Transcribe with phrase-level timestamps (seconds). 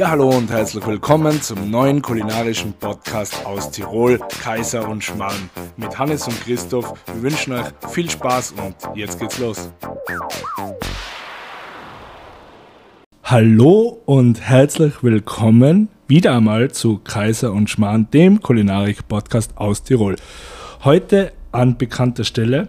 [0.00, 5.50] Ja, hallo und herzlich willkommen zum neuen kulinarischen Podcast aus Tirol, Kaiser und Schmarrn.
[5.76, 6.94] Mit Hannes und Christoph.
[7.12, 9.70] Wir wünschen euch viel Spaß und jetzt geht's los.
[13.24, 20.16] Hallo und herzlich willkommen wieder einmal zu Kaiser und Schmarrn, dem Kulinarik-Podcast aus Tirol.
[20.82, 22.68] Heute an bekannter Stelle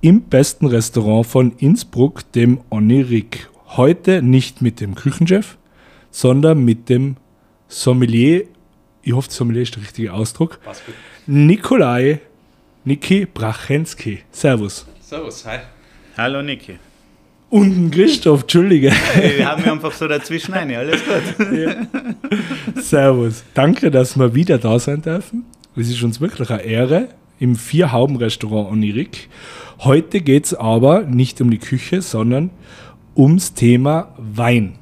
[0.00, 3.48] im besten Restaurant von Innsbruck, dem Onirik.
[3.76, 5.56] Heute nicht mit dem Küchenchef,
[6.12, 7.16] sondern mit dem
[7.66, 8.44] Sommelier,
[9.02, 10.60] ich hoffe, Sommelier ist der richtige Ausdruck,
[11.26, 12.20] Nikolai
[12.84, 14.20] Niki Brachensky.
[14.30, 14.86] Servus.
[15.00, 15.58] Servus, hi.
[16.16, 16.78] Hallo Niki.
[17.50, 18.90] Und Christoph, Entschuldige.
[19.14, 21.52] Hey, wir haben einfach so dazwischen eine, alles gut.
[21.52, 21.86] Ja.
[22.80, 23.44] Servus.
[23.54, 25.44] Danke, dass wir wieder da sein dürfen.
[25.76, 29.28] Es ist uns wirklich eine Ehre im Vier-Hauben-Restaurant Onirik.
[29.80, 32.50] Heute geht es aber nicht um die Küche, sondern
[33.16, 34.78] ums Thema Wein.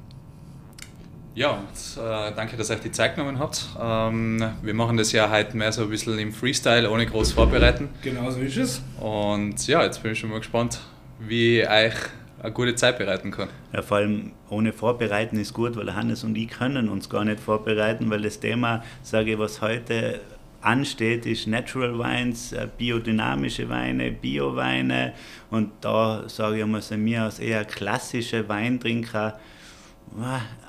[1.41, 3.67] Ja, und, äh, danke, dass ihr euch die Zeit genommen habt.
[3.81, 7.89] Ähm, wir machen das ja heute mehr so ein bisschen im Freestyle, ohne groß vorbereiten.
[8.03, 8.83] Genau so ist es.
[9.01, 10.81] Und ja, jetzt bin ich schon mal gespannt,
[11.19, 11.95] wie ich euch
[12.43, 13.49] eine gute Zeit bereiten kann.
[13.73, 17.41] Ja, vor allem ohne Vorbereiten ist gut, weil Hannes und ich können uns gar nicht
[17.41, 20.21] vorbereiten, weil das Thema, sage ich, was heute
[20.61, 25.15] ansteht, ist Natural Wines, äh, biodynamische Weine, Bio-Weine
[25.51, 29.39] und da sage ich mal, sind wir als eher klassische Weintrinker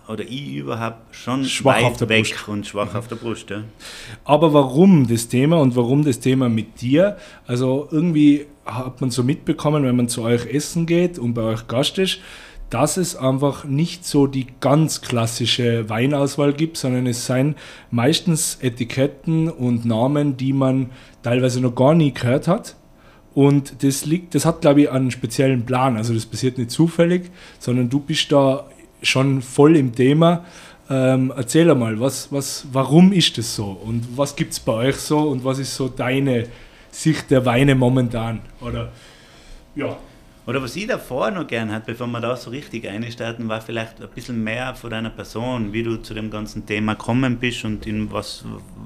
[0.08, 2.48] oder ich überhaupt schon Schwach weit auf der weg Brust.
[2.48, 3.50] und schwach auf der Brust.
[3.50, 3.64] Ja.
[4.24, 7.18] Aber warum das Thema und warum das Thema mit dir?
[7.48, 11.68] Also irgendwie hat man so mitbekommen, wenn man zu euch essen geht und bei euch
[11.68, 12.20] Gast ist,
[12.70, 17.56] dass es einfach nicht so die ganz klassische Weinauswahl gibt, sondern es seien
[17.90, 20.90] meistens Etiketten und Namen, die man
[21.22, 22.78] teilweise noch gar nie gehört hat.
[23.34, 25.96] Und das liegt, das hat, glaube ich, einen speziellen Plan.
[25.96, 28.66] Also das passiert nicht zufällig, sondern du bist da
[29.02, 30.46] schon voll im Thema.
[30.90, 33.66] Ähm, erzähl einmal, was, was, warum ist das so?
[33.66, 35.20] Und was gibt es bei euch so?
[35.20, 36.48] Und was ist so deine
[36.92, 38.42] Sicht der Weine momentan?
[38.60, 38.90] Oder
[39.76, 39.98] ja.
[40.48, 44.02] Oder was ich davor noch gern hat, bevor wir da so richtig einstarten, war vielleicht
[44.02, 47.86] ein bisschen mehr von deiner Person, wie du zu dem ganzen Thema gekommen bist und
[47.86, 48.44] in was,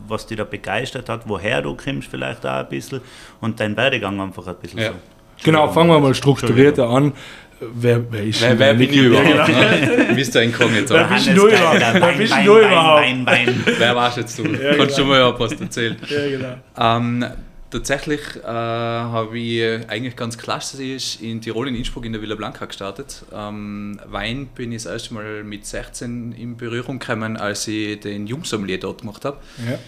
[0.08, 3.00] was dich da begeistert hat, woher du kommst vielleicht auch ein bisschen
[3.40, 4.90] und dein Werdegang einfach ein bisschen Ja.
[4.90, 4.96] so.
[5.44, 7.14] Genau, fangen wir mal strukturierter an.
[7.60, 9.48] Wer, wer ist Wer, wer bin ich überhaupt?
[9.50, 10.08] Ne?
[10.14, 10.42] Mr.
[10.42, 10.94] Inkognito.
[10.94, 11.80] Wer bist du überhaupt?
[11.80, 13.02] Wer bist du Wein, überhaupt?
[13.02, 13.64] Wein, Wein.
[13.78, 14.44] Wer warst jetzt du?
[14.46, 15.32] Ja, Kannst du genau.
[15.32, 15.96] mal was erzählen?
[16.10, 16.56] Ja, genau.
[16.78, 17.26] Ähm,
[17.72, 22.66] tatsächlich äh, habe ich eigentlich ganz klassisch in Tirol in Innsbruck in der Villa Blanca
[22.66, 23.24] gestartet.
[23.34, 28.28] Ähm, Wein bin ich das erste Mal mit 16 in Berührung gekommen, als ich den
[28.28, 29.38] Jungsommelier dort gemacht habe.
[29.66, 29.80] Ja.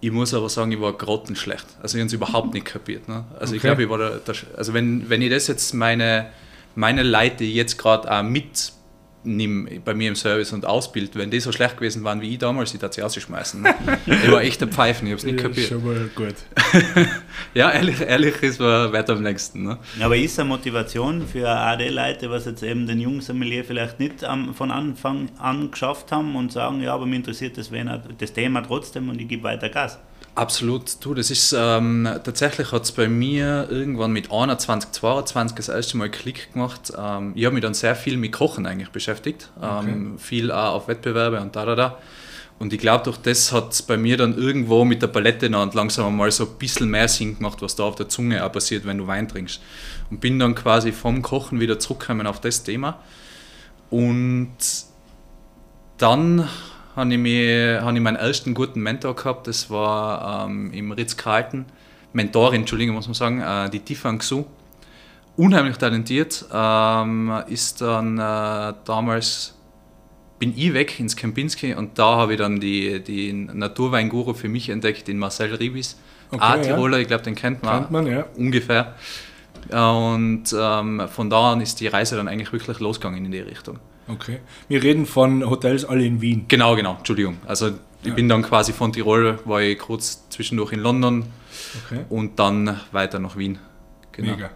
[0.00, 1.66] Ich muss aber sagen, ich war grottenschlecht.
[1.82, 3.08] Also ich habe es überhaupt nicht kapiert.
[3.08, 3.24] Ne?
[3.40, 3.68] Also ich Okay.
[3.68, 6.26] glaube, ich war der, der, also wenn, wenn ich das jetzt meine,
[6.76, 11.30] meine Leute, die ich jetzt gerade auch mitnehme bei mir im Service und ausbild, wenn
[11.30, 13.60] die so schlecht gewesen waren wie ich damals, die sie rausschmeißen.
[13.62, 13.74] Ne?
[14.06, 15.68] Ich war echt ein Pfeifen, ich habe es nicht Ja, kapiert.
[15.68, 16.34] schon mal gut.
[17.54, 19.64] Ja, ehrlich, ehrlich ist man weiter am längsten.
[19.64, 19.78] Ne?
[20.00, 24.70] Aber ist eine Motivation für AD-Leute, was jetzt eben den Jungsommelier vielleicht nicht am, von
[24.70, 27.70] Anfang an geschafft haben und sagen, ja, aber mir interessiert das,
[28.18, 29.98] das Thema trotzdem und ich gebe weiter Gas.
[30.36, 35.68] Absolut, du, das ist ähm, tatsächlich hat es bei mir irgendwann mit 21, 22 das
[35.70, 36.92] erste Mal Klick gemacht.
[36.94, 40.88] Ähm, ich habe mich dann sehr viel mit Kochen eigentlich beschäftigt, ähm, viel auch auf
[40.88, 41.98] Wettbewerbe und da, da, da.
[42.58, 45.62] Und ich glaube, durch das hat es bei mir dann irgendwo mit der Palette noch
[45.62, 48.52] und langsam mal so ein bisschen mehr Sinn gemacht, was da auf der Zunge auch
[48.52, 49.62] passiert, wenn du Wein trinkst.
[50.10, 53.00] Und bin dann quasi vom Kochen wieder zurückgekommen auf das Thema.
[53.88, 54.56] Und
[55.96, 56.46] dann
[56.96, 61.66] habe ich, mich, habe ich meinen ersten guten Mentor gehabt, das war ähm, im Ritz-Carlton,
[62.12, 64.44] Mentorin, Entschuldigung, muss man sagen, äh, die Tifan Xu.
[65.36, 69.54] Unheimlich talentiert, ähm, ist dann äh, damals,
[70.38, 74.70] bin ich weg ins Kempinski und da habe ich dann die, die Naturweinguru für mich
[74.70, 75.98] entdeckt, den Marcel Ribis.
[76.30, 76.62] Okay, Ah, ja.
[76.62, 78.24] Tiroler, ich glaube, den kennt man, Kennt man, ja.
[78.36, 78.94] ungefähr.
[79.70, 83.78] Und ähm, von da an ist die Reise dann eigentlich wirklich losgegangen in die Richtung.
[84.08, 84.38] Okay.
[84.68, 86.44] Wir reden von Hotels alle in Wien.
[86.48, 87.38] Genau, genau, Entschuldigung.
[87.46, 87.68] Also
[88.02, 88.14] ich Ja.
[88.14, 91.24] bin dann quasi von Tirol, war ich kurz zwischendurch in London
[91.86, 92.00] Okay.
[92.08, 93.58] und dann weiter nach Wien.
[94.12, 94.32] Genau.
[94.36, 94.50] Mega.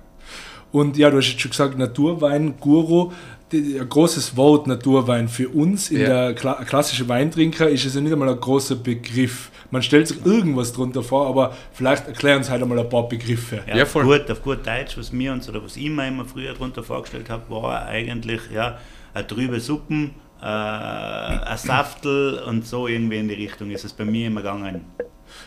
[0.72, 3.10] Und ja, du hast jetzt schon gesagt, Naturwein, Guru.
[3.52, 6.06] Ein großes Wort Naturwein für uns in Ja.
[6.28, 9.50] der Kla klassischen Weintrinker ist es ja nicht einmal ein großer Begriff.
[9.72, 13.64] Man stellt sich irgendwas drunter vor, aber vielleicht erklären uns halt einmal ein paar Begriffe.
[13.66, 14.04] Ja, Ja, auf, voll.
[14.04, 17.28] gut, auf gut Deutsch, was wir uns oder was ich mir immer früher darunter vorgestellt
[17.28, 18.78] habe, war eigentlich ja,
[19.14, 24.04] eine trübe Suppen, äh, ein Saftel und so irgendwie in die Richtung ist es bei
[24.04, 24.84] mir immer gegangen.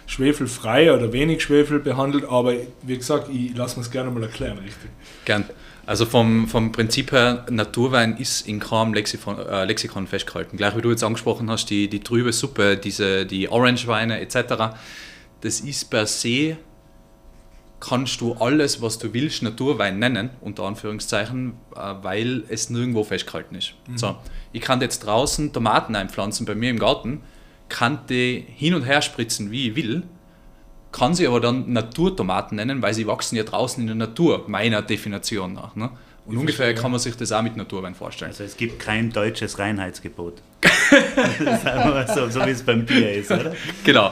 [0.06, 4.58] schwefelfrei oder wenig Schwefel behandelt, aber wie gesagt, ich lasse mir es gerne mal erklären,
[4.60, 4.90] richtig.
[5.26, 5.46] Gern.
[5.86, 10.56] Also vom, vom Prinzip her, Naturwein ist in keinem Lexikon, äh, Lexikon festgehalten.
[10.56, 14.76] Gleich wie du jetzt angesprochen hast, die, die trübe Suppe, diese, die Orangeweine etc.,
[15.42, 16.56] das ist per se,
[17.84, 23.56] kannst du alles, was du willst, Naturwein nennen, unter Anführungszeichen, äh, weil es nirgendwo festgehalten
[23.56, 23.74] ist.
[23.88, 23.98] Mhm.
[23.98, 24.16] So,
[24.54, 27.24] ich kann jetzt draußen Tomaten einpflanzen bei mir im Garten,
[27.68, 30.04] kann die hin und her spritzen, wie ich will,
[30.94, 34.82] kann sie aber dann Naturtomaten nennen, weil sie wachsen ja draußen in der Natur, meiner
[34.82, 35.76] Definition nach.
[35.76, 35.90] Ne?
[36.26, 38.32] Und ungefähr kann man sich das auch mit Naturwein vorstellen.
[38.32, 40.42] Also es gibt kein deutsches Reinheitsgebot.
[42.16, 43.54] so, so wie es beim Bier ist, oder?
[43.84, 44.12] Genau.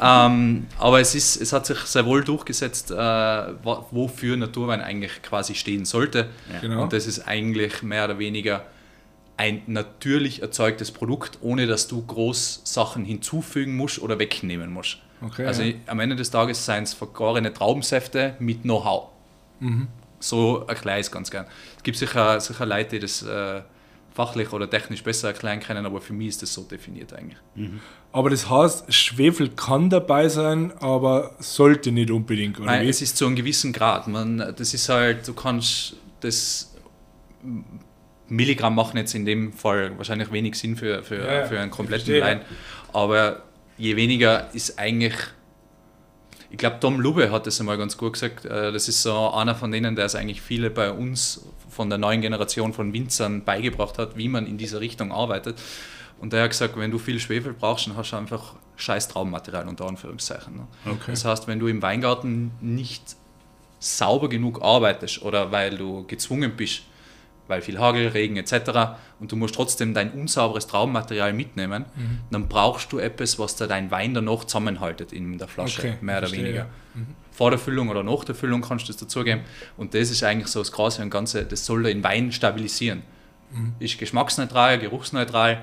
[0.00, 5.54] Ähm, aber es, ist, es hat sich sehr wohl durchgesetzt, äh, wofür Naturwein eigentlich quasi
[5.54, 6.30] stehen sollte.
[6.52, 6.60] Ja.
[6.60, 6.82] Genau.
[6.82, 8.64] Und das ist eigentlich mehr oder weniger
[9.36, 14.98] ein natürlich erzeugtes Produkt, ohne dass du groß Sachen hinzufügen musst oder wegnehmen musst.
[15.22, 15.74] Okay, also ja.
[15.86, 19.08] am Ende des Tages seien es vergorene Traubensäfte mit Know-how.
[19.60, 19.88] Mhm.
[20.18, 21.46] So erkläre ich es ganz gern.
[21.76, 23.62] Es gibt sicher, sicher Leute, die das äh,
[24.16, 27.38] fachlich oder technisch besser erklären können, aber für mich ist das so definiert eigentlich.
[27.54, 27.80] Mhm.
[28.12, 32.88] Aber das heißt, Schwefel kann dabei sein, aber sollte nicht unbedingt, oder Nein, wie?
[32.88, 34.08] es ist zu einem gewissen Grad.
[34.08, 36.74] Man, das ist halt, du kannst das
[38.28, 42.20] Milligramm machen jetzt in dem Fall wahrscheinlich wenig Sinn für, für, ja, für einen kompletten
[42.20, 42.40] Wein,
[42.92, 43.42] aber
[43.76, 45.14] je weniger ist eigentlich.
[46.50, 48.44] Ich glaube, Tom Lube hat das einmal ganz gut gesagt.
[48.44, 51.98] Äh, das ist so einer von denen, der es eigentlich viele bei uns von der
[51.98, 55.60] neuen Generation von Winzern beigebracht hat, wie man in dieser Richtung arbeitet.
[56.18, 59.68] Und der hat gesagt, wenn du viel Schwefel brauchst, dann hast du einfach scheiß Traummaterial
[59.68, 60.56] unter Anführungszeichen.
[60.56, 60.66] Ne?
[60.86, 61.10] Okay.
[61.10, 63.16] Das heißt, wenn du im Weingarten nicht
[63.78, 66.82] sauber genug arbeitest oder weil du gezwungen bist,
[67.48, 68.98] weil viel Hagel, Regen etc.
[69.20, 72.20] und du musst trotzdem dein unsauberes Traummaterial mitnehmen, mhm.
[72.30, 75.94] dann brauchst du etwas, was da dein Wein dann noch zusammenhaltet in der Flasche, okay,
[76.00, 76.56] mehr oder weniger.
[76.56, 76.66] Ja.
[76.94, 77.06] Mhm.
[77.30, 79.42] Vor der Füllung oder nach der Füllung kannst du das dazugeben
[79.76, 83.02] und das ist eigentlich so das Krasse und Ganze, das soll den Wein stabilisieren.
[83.52, 83.74] Mhm.
[83.78, 85.62] Ist geschmacksneutral, geruchsneutral.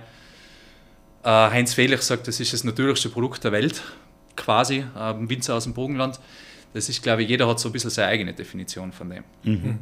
[1.23, 3.81] Äh, Heinz Felix sagt, das ist das natürlichste Produkt der Welt,
[4.35, 6.19] quasi, äh, Winzer aus dem Burgenland.
[6.73, 9.23] Das ist, glaube ich, jeder hat so ein bisschen seine eigene Definition von dem.
[9.43, 9.79] Mhm.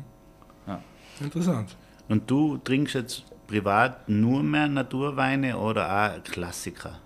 [0.68, 0.84] Ja.
[1.20, 1.76] Interessant.
[2.12, 7.00] Und du trinkst jetzt privat nur mehr Naturweine oder auch Klassiker?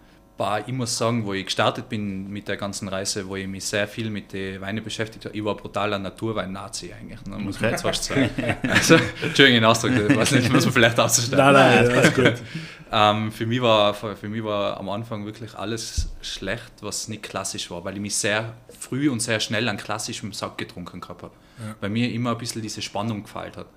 [0.66, 3.88] ich muss sagen, wo ich gestartet bin mit der ganzen Reise, wo ich mich sehr
[3.88, 7.84] viel mit den Weinen beschäftigt habe, ich war brutaler Naturwein-Nazi eigentlich, ne, muss man jetzt
[7.84, 8.30] fast sagen.
[8.68, 11.38] also, Entschuldigung, den Ausdruck, ich weiß nicht, muss man vielleicht ausstellen.
[11.38, 12.34] Nein, nein, alles gut.
[12.92, 17.70] ähm, für, mich war, für mich war am Anfang wirklich alles schlecht, was nicht klassisch
[17.70, 21.34] war, weil ich mich sehr früh und sehr schnell an klassischem Sack getrunken gehabt habe.
[21.60, 21.76] Ja.
[21.80, 23.68] Weil mir immer ein bisschen diese Spannung gefällt hat.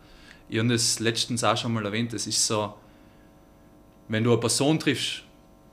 [0.49, 2.75] Ich habe das letztens auch schon mal erwähnt, das ist so,
[4.09, 5.23] wenn du eine Person triffst,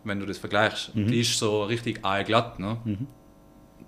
[0.04, 1.08] wenn du das vergleichst, mhm.
[1.08, 2.78] die ist so richtig aalglatt, ne?
[2.84, 3.08] Mhm.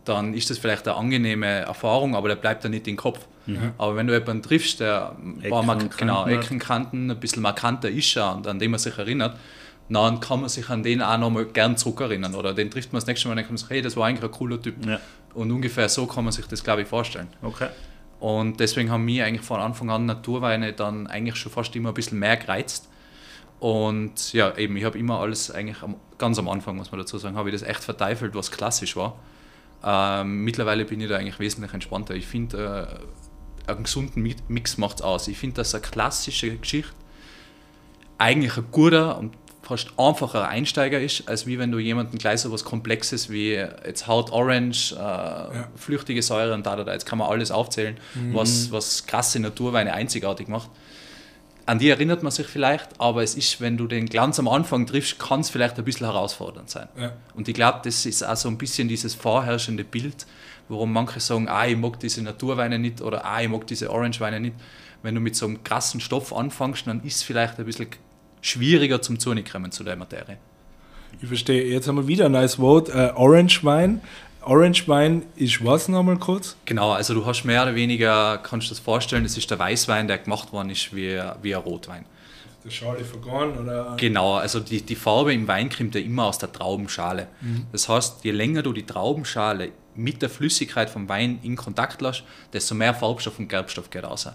[0.05, 3.27] dann ist das vielleicht eine angenehme Erfahrung, aber der bleibt dann nicht im Kopf.
[3.45, 3.73] Mhm.
[3.77, 5.15] Aber wenn du jemanden triffst, der
[5.49, 9.37] war mal, genau, Eckenkanten, ein bisschen markanter ist und an den man sich erinnert,
[9.89, 12.35] dann kann man sich an den auch nochmal gern zurückerinnern.
[12.35, 14.23] Oder den trifft man das nächste Mal und denkt man sich, hey, das war eigentlich
[14.23, 14.85] ein cooler Typ.
[14.85, 14.99] Ja.
[15.33, 17.27] Und ungefähr so kann man sich das, glaube ich, vorstellen.
[17.41, 17.69] Okay.
[18.19, 21.95] Und deswegen haben mich eigentlich von Anfang an Naturweine dann eigentlich schon fast immer ein
[21.95, 22.89] bisschen mehr gereizt.
[23.59, 27.17] Und ja, eben, ich habe immer alles eigentlich am, ganz am Anfang, muss man dazu
[27.17, 29.19] sagen, habe ich das echt verteifelt, was klassisch war.
[29.83, 32.15] Ähm, mittlerweile bin ich da eigentlich wesentlich entspannter.
[32.15, 32.99] Ich finde,
[33.67, 35.27] äh, einen gesunden Mix macht es aus.
[35.27, 36.93] Ich finde, dass eine klassische Geschichte
[38.17, 39.35] eigentlich ein guter und
[39.67, 44.07] fast einfacher Einsteiger ist, als wie wenn du jemanden gleich so was Komplexes wie jetzt
[44.07, 45.67] Haut Orange, äh, ja.
[45.75, 48.33] flüchtige Säure und da, da, da, jetzt kann man alles aufzählen, mhm.
[48.33, 50.69] was, was krasse Naturweine einzigartig macht.
[51.65, 54.85] An die erinnert man sich vielleicht, aber es ist, wenn du den Glanz am Anfang
[54.85, 56.87] triffst, kann es vielleicht ein bisschen herausfordernd sein.
[56.97, 57.11] Ja.
[57.35, 60.27] Und ich glaube, das ist auch so ein bisschen dieses vorherrschende Bild,
[60.69, 64.39] warum manche sagen, ah, ich mag diese Naturweine nicht oder ah, ich mag diese Orangeweine
[64.39, 64.55] nicht.
[65.03, 67.87] Wenn du mit so einem krassen Stoff anfängst, dann ist es vielleicht ein bisschen
[68.41, 70.37] schwieriger zum kommen zu der Materie.
[71.21, 71.65] Ich verstehe.
[71.65, 74.01] Jetzt haben wir wieder ein neues Wort, äh, Orange Wein.
[74.41, 76.55] Orange Wein ist was nochmal kurz?
[76.65, 80.07] Genau, also du hast mehr oder weniger, kannst du das vorstellen, das ist der Weißwein,
[80.07, 82.05] der gemacht worden ist wie, wie ein Rotwein.
[82.63, 83.95] Der Schale vergoren oder?
[83.97, 87.27] Genau, also die, die Farbe im Wein kommt ja immer aus der Traubenschale.
[87.41, 87.67] Mhm.
[87.71, 92.23] Das heißt, je länger du die Traubenschale mit der Flüssigkeit vom Wein in Kontakt lässt,
[92.53, 94.29] desto mehr Farbstoff und Gerbstoff geht raus.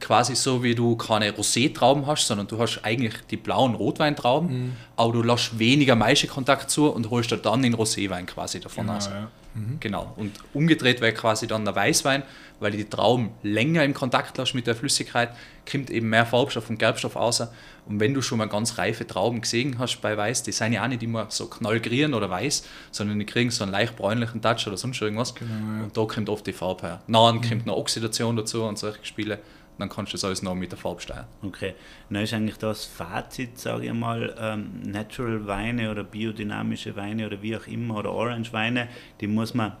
[0.00, 4.72] Quasi so, wie du keine Rosé-Trauben hast, sondern du hast eigentlich die blauen Rotweintrauben, mhm.
[4.96, 9.06] aber du lässt weniger Maischekontakt zu und holst dann den Roséwein quasi davon genau, aus.
[9.06, 9.30] Ja.
[9.54, 9.78] Mhm.
[9.80, 10.12] Genau.
[10.16, 12.22] Und umgedreht wäre quasi dann der Weißwein,
[12.60, 15.30] weil die Trauben länger im Kontakt lässt mit der Flüssigkeit,
[15.70, 17.42] kommt eben mehr Farbstoff und Gerbstoff raus.
[17.86, 20.84] Und wenn du schon mal ganz reife Trauben gesehen hast bei Weiß, die sind ja
[20.84, 24.66] auch nicht immer so knallgrün oder weiß, sondern die kriegen so einen leicht bräunlichen Touch
[24.66, 25.34] oder sonst irgendwas.
[25.34, 25.84] Genau, ja.
[25.84, 27.02] Und da kommt oft die Farbe her.
[27.06, 27.42] Dann mhm.
[27.42, 29.38] kommt noch Oxidation dazu und solche Spiele
[29.78, 31.26] dann kannst du das alles noch mit der Farbe steuern.
[31.42, 31.74] Okay,
[32.10, 37.42] dann ist eigentlich das Fazit, sage ich mal, ähm, Natural Weine oder biodynamische Weine oder
[37.42, 38.88] wie auch immer oder Orange Weine,
[39.20, 39.72] die muss man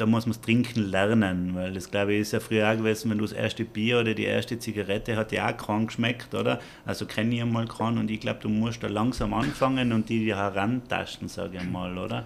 [0.00, 3.10] da muss man es trinken lernen, weil das glaube ich ist ja früher auch gewesen,
[3.10, 6.58] wenn du das erste Bier oder die erste Zigarette hat ja auch krank geschmeckt, oder?
[6.86, 10.34] Also kenne ich einmal keinen und ich glaube, du musst da langsam anfangen und die
[10.34, 12.24] herantasten, sage ich mal, oder?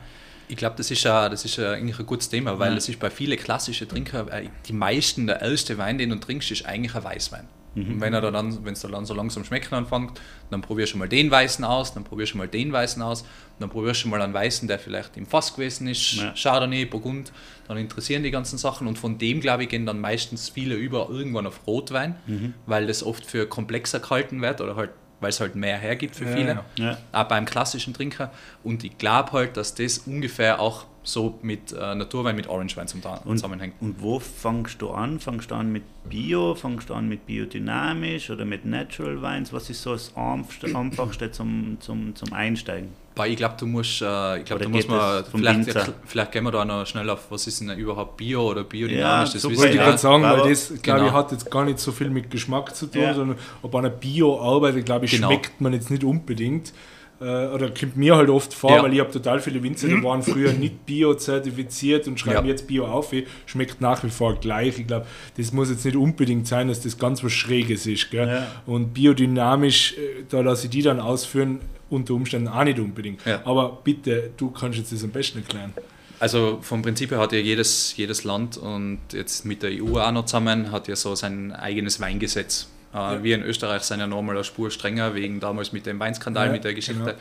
[0.48, 2.98] Ich glaube, das ist ja das ist ja eigentlich ein gutes Thema, weil es ist
[2.98, 6.94] bei vielen klassischen Trinker, äh, die meisten, der erste Wein, den du trinkst, ist eigentlich
[6.94, 7.48] ein Weißwein.
[7.74, 7.94] Mhm.
[7.94, 10.20] Und wenn er dann, wenn es dann so langsam schmecken anfängt,
[10.50, 13.24] dann probierst du mal den Weißen aus, dann probierst du mal den Weißen aus,
[13.58, 16.32] dann probierst du mal einen Weißen, der vielleicht im Fass gewesen ist, ja.
[16.34, 17.32] Chardonnay, Burgund,
[17.68, 21.08] dann interessieren die ganzen Sachen und von dem, glaube ich, gehen dann meistens viele über
[21.10, 22.54] irgendwann auf Rotwein, mhm.
[22.66, 24.90] weil das oft für komplexer gehalten wird oder halt
[25.24, 26.98] weil es halt mehr hergibt für viele, ja.
[27.12, 28.30] auch beim klassischen Trinker.
[28.62, 33.00] Und ich glaube halt, dass das ungefähr auch so mit äh, Naturwein, mit Orangewein zum
[33.24, 33.74] und, zusammenhängt.
[33.80, 35.18] Und wo fangst du an?
[35.18, 36.54] Fangst du an mit Bio?
[36.54, 39.50] Fangst du an mit biodynamisch oder mit Natural Wines?
[39.54, 42.90] Was ist so das Einfachste zum, zum, zum Einsteigen?
[43.26, 46.50] Ich glaube, du musst, äh, ich glaube, da muss man, vielleicht, ja, vielleicht gehen wir
[46.50, 49.68] da noch schnell auf, was ist denn überhaupt Bio oder biodynamisch, ja, das so wissen
[49.68, 51.06] ich gerade sagen, weil das, glaube genau.
[51.06, 53.14] ich, hat jetzt gar nicht so viel mit Geschmack zu tun, ja.
[53.14, 55.28] sondern ob einer Bio arbeitet, glaube ich, genau.
[55.28, 56.72] schmeckt man jetzt nicht unbedingt.
[57.20, 58.82] Äh, oder kommt mir halt oft vor, ja.
[58.82, 62.52] weil ich habe total viele Winzer, die waren früher nicht bio-zertifiziert und schreiben ja.
[62.52, 63.12] jetzt Bio auf,
[63.46, 64.80] schmeckt nach wie vor gleich.
[64.80, 65.06] Ich glaube,
[65.36, 68.12] das muss jetzt nicht unbedingt sein, dass das ganz was Schräges ist.
[68.12, 68.48] Ja.
[68.66, 71.60] Und biodynamisch, äh, da lasse ich die dann ausführen,
[71.94, 73.20] unter Umständen auch nicht unbedingt.
[73.44, 75.72] Aber bitte, du kannst jetzt das am besten erklären.
[76.20, 80.12] Also vom Prinzip her hat ja jedes, jedes Land und jetzt mit der EU auch
[80.12, 82.68] noch zusammen hat ja so sein eigenes Weingesetz.
[82.92, 83.22] Äh, ja.
[83.22, 86.52] Wir in Österreich sind ja nochmal eine Spur strenger, wegen damals mit dem Weinskandal, ja,
[86.52, 87.16] mit der Geschichte.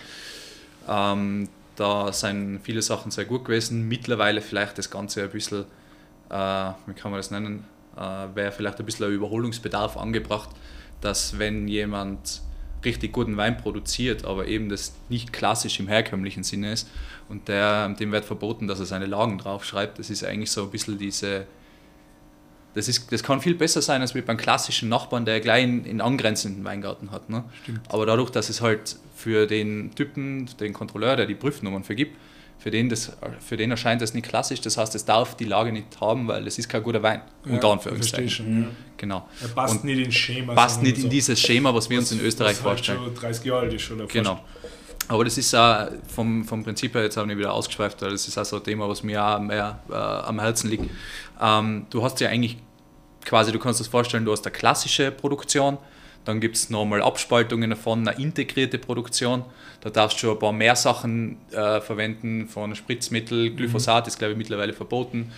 [0.86, 1.14] Genau.
[1.14, 3.88] Ähm, da sind viele Sachen sehr gut gewesen.
[3.88, 5.66] Mittlerweile vielleicht das Ganze ein bisschen,
[6.30, 6.36] äh,
[6.86, 7.66] wie kann man das nennen,
[7.98, 10.50] äh, wäre vielleicht ein bisschen ein Überholungsbedarf angebracht,
[11.02, 12.42] dass wenn jemand
[12.86, 16.90] richtig guten Wein produziert, aber eben das nicht klassisch im herkömmlichen Sinne ist
[17.30, 20.00] und der, dem wird verboten, dass er seine Lagen draufschreibt.
[20.00, 21.46] Das ist eigentlich so ein bisschen diese
[22.74, 25.86] das, ist, das kann viel besser sein als mit beim klassischen Nachbarn, der gleich in,
[25.86, 27.30] in angrenzenden Weingarten hat.
[27.30, 27.44] Ne?
[27.88, 32.18] Aber dadurch, dass es halt für den Typen, den Kontrolleur, der die Prüfnummern vergibt,
[32.64, 33.12] für den, das,
[33.46, 34.62] für den erscheint das nicht klassisch.
[34.62, 37.22] Das heißt, es darf die Lage nicht haben, weil es ist kein guter Wein.
[37.46, 38.30] Ja, unter Anführungszeichen.
[38.30, 38.70] Schon, ja.
[38.96, 39.28] Genau.
[39.42, 40.54] Er passt Und nicht ins Schema.
[40.54, 43.02] Passt nicht in dieses Schema, was wir was, uns in Österreich halt vorstellen.
[43.02, 44.08] Halt schon 30 Jahre alt ist schon.
[44.08, 44.40] Genau.
[45.10, 48.30] Aber das ist auch vom, vom Prinzip her, jetzt habe ich wieder ausgeschweift, weil das
[48.30, 50.90] ist auch so ein Thema, was mir auch mehr äh, am Herzen liegt.
[51.42, 52.56] Ähm, du hast ja eigentlich
[53.26, 55.78] quasi, du kannst dir das vorstellen, du hast eine klassische Produktion,
[56.26, 59.44] dann gibt es nochmal Abspaltungen davon, eine integrierte Produktion.
[59.82, 63.58] Da darfst du schon ein paar mehr Sachen äh, verwenden, von Spritzmittel, mhm.
[63.58, 64.08] Glyphosat mhm.
[64.08, 65.32] ist glaube ich mittlerweile verboten,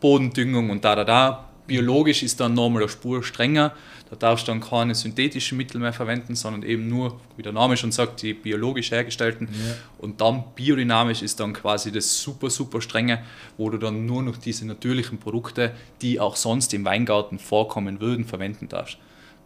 [0.00, 1.46] Bodendüngung und da, da, da.
[1.66, 3.72] Biologisch ist dann nochmal eine Spur strenger.
[4.10, 7.76] Da darfst du dann keine synthetischen Mittel mehr verwenden, sondern eben nur, wie der Name
[7.76, 9.48] schon sagt, die biologisch hergestellten.
[9.52, 9.74] Ja.
[9.98, 13.22] Und dann biodynamisch ist dann quasi das super, super strenge,
[13.56, 15.72] wo du dann nur noch diese natürlichen Produkte,
[16.02, 18.98] die auch sonst im Weingarten vorkommen würden, verwenden darfst.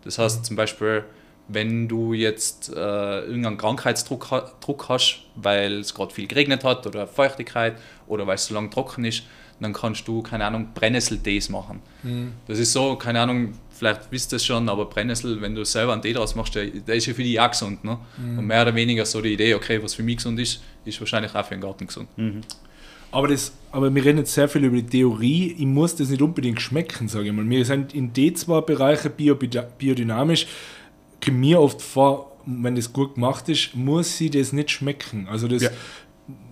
[0.05, 1.05] Das heißt zum Beispiel,
[1.49, 4.29] wenn du jetzt äh, irgendeinen Krankheitsdruck
[4.61, 8.71] Druck hast, weil es gerade viel geregnet hat oder Feuchtigkeit oder weil es so lange
[8.71, 9.25] trocken ist,
[9.61, 11.81] dann kannst du, keine Ahnung, Brennnesseltees machen.
[12.03, 12.33] Mhm.
[12.47, 15.93] Das ist so, keine Ahnung, vielleicht wisst ihr es schon, aber Brennnessel, wenn du selber
[15.93, 17.85] einen Tee draus machst, der, der ist ja für die auch gesund.
[17.85, 17.99] Ne?
[18.17, 18.39] Mhm.
[18.39, 21.35] Und mehr oder weniger so die Idee, okay, was für mich gesund ist, ist wahrscheinlich
[21.35, 22.09] auch für den Garten gesund.
[22.17, 22.41] Mhm.
[23.15, 25.55] Aber, das, aber wir reden jetzt sehr viel über die Theorie.
[25.57, 27.49] Ich muss das nicht unbedingt schmecken, sage ich mal.
[27.49, 30.49] Wir sind in den zwei Bereichen bio, biodynamisch.
[31.25, 35.29] Kommt mir oft vor, wenn das gut gemacht ist, muss sie das nicht schmecken.
[35.29, 35.71] Also das, ja.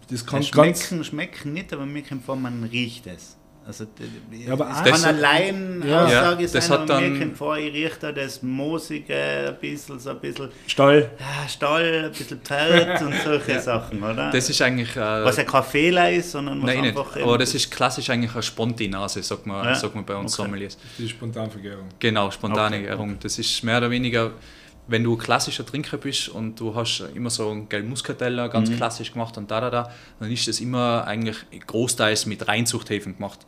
[0.08, 3.36] Das kann schmecken, ganz schmecken nicht, aber mir kommt vor, man riecht es.
[3.64, 3.86] Also
[4.32, 6.04] ja, aber das kann allein ja.
[6.04, 10.10] Aussage sein, das hat mir kommt vor, ich rieche da das Moosige, ein bisschen, so
[10.10, 13.60] ein bisschen Stall, ja, Stall ein bisschen Pferd und solche ja.
[13.60, 14.30] Sachen, oder?
[14.32, 14.96] Das ist eigentlich...
[14.96, 17.14] Äh, was ja kein Fehler ist, sondern was nein, einfach...
[17.14, 17.24] Nicht.
[17.24, 19.74] Aber das ist klassisch eigentlich eine Spontinase, sagt man, ja.
[19.76, 20.48] sagt man bei uns okay.
[20.48, 20.76] Sommeliers.
[20.98, 21.88] Die Spontanvergärung.
[22.00, 22.86] Genau, spontane okay.
[22.86, 23.16] Gärung.
[23.20, 24.32] Das ist mehr oder weniger
[24.88, 28.76] wenn du klassischer Trinker bist und du hast immer so einen gelben Muskateller ganz mhm.
[28.76, 31.36] klassisch gemacht und da, da, da, dann ist das immer eigentlich
[31.66, 33.40] großteils mit Reinzuchthäfen gemacht.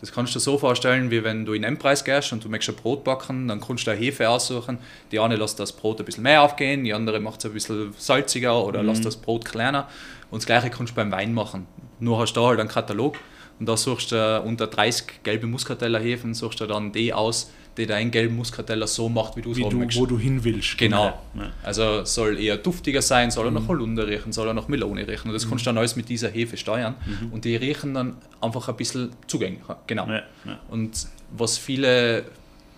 [0.00, 2.50] Das kannst du dir so vorstellen, wie wenn du in den Preis gehst und du
[2.50, 4.78] möchtest ein Brot backen, dann kannst du eine Hefe aussuchen.
[5.12, 7.94] Die eine lässt das Brot ein bisschen mehr aufgehen, die andere macht es ein bisschen
[7.96, 8.88] salziger oder mhm.
[8.88, 9.88] lässt das Brot kleiner.
[10.30, 11.66] Und das gleiche kannst du beim Wein machen.
[12.00, 13.16] Nur hast du da halt einen Katalog
[13.58, 18.10] und da suchst du unter 30 gelbe Muskatellerhefen, suchst du dann die aus, die deinen
[18.10, 20.00] gelben Muskateller so macht, wie du es möchtest.
[20.00, 20.78] Wo du hin willst.
[20.78, 21.18] Genau.
[21.34, 21.50] Ja.
[21.62, 23.58] Also soll eher duftiger sein, soll er mhm.
[23.58, 25.28] nach Holunder riechen, soll er nach Melone riechen.
[25.28, 25.50] Und das mhm.
[25.50, 26.94] kannst du dann alles mit dieser Hefe steuern.
[27.04, 27.32] Mhm.
[27.32, 29.78] Und die riechen dann einfach ein bisschen zugänglicher.
[29.86, 30.06] Genau.
[30.06, 30.22] Ja.
[30.44, 30.58] Ja.
[30.68, 32.24] Und was viele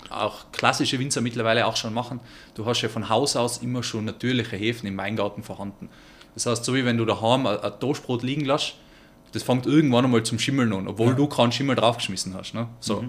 [0.09, 2.21] auch klassische Winzer mittlerweile auch schon machen,
[2.55, 5.89] du hast ja von Haus aus immer schon natürliche Hefen im Weingarten vorhanden.
[6.35, 8.75] Das heißt, so wie wenn du daheim ein, ein Toastbrot liegen lässt,
[9.33, 12.55] das fängt irgendwann einmal zum Schimmeln an, obwohl du keinen Schimmel draufgeschmissen hast.
[12.55, 12.69] Ne?
[12.81, 13.05] So.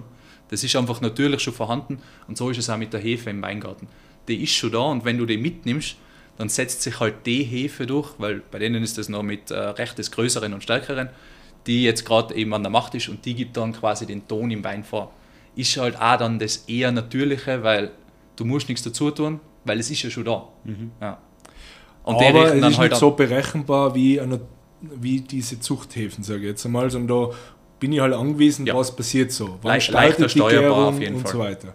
[0.48, 3.42] Das ist einfach natürlich schon vorhanden und so ist es auch mit der Hefe im
[3.42, 3.88] Weingarten.
[4.28, 5.96] Die ist schon da und wenn du die mitnimmst,
[6.36, 9.58] dann setzt sich halt die Hefe durch, weil bei denen ist das noch mit äh,
[9.58, 11.10] Recht des Größeren und Stärkeren,
[11.66, 14.50] die jetzt gerade eben an der Macht ist und die gibt dann quasi den Ton
[14.50, 15.12] im Wein vor.
[15.56, 17.90] Ist halt auch dann das eher Natürliche, weil
[18.36, 20.48] du musst nichts dazu tun, weil es ist ja schon da.
[20.64, 20.92] Mhm.
[21.00, 21.18] Ja.
[22.04, 24.40] Und Aber es ist halt nicht so berechenbar wie, eine,
[24.80, 27.36] wie diese Zuchthäfen, sage ich jetzt einmal, sondern da
[27.78, 28.74] bin ich halt angewiesen, ja.
[28.74, 29.58] was passiert so.
[29.62, 31.32] Wann Leicht, leichter steuerbar auf jeden und Fall.
[31.32, 31.74] so weiter.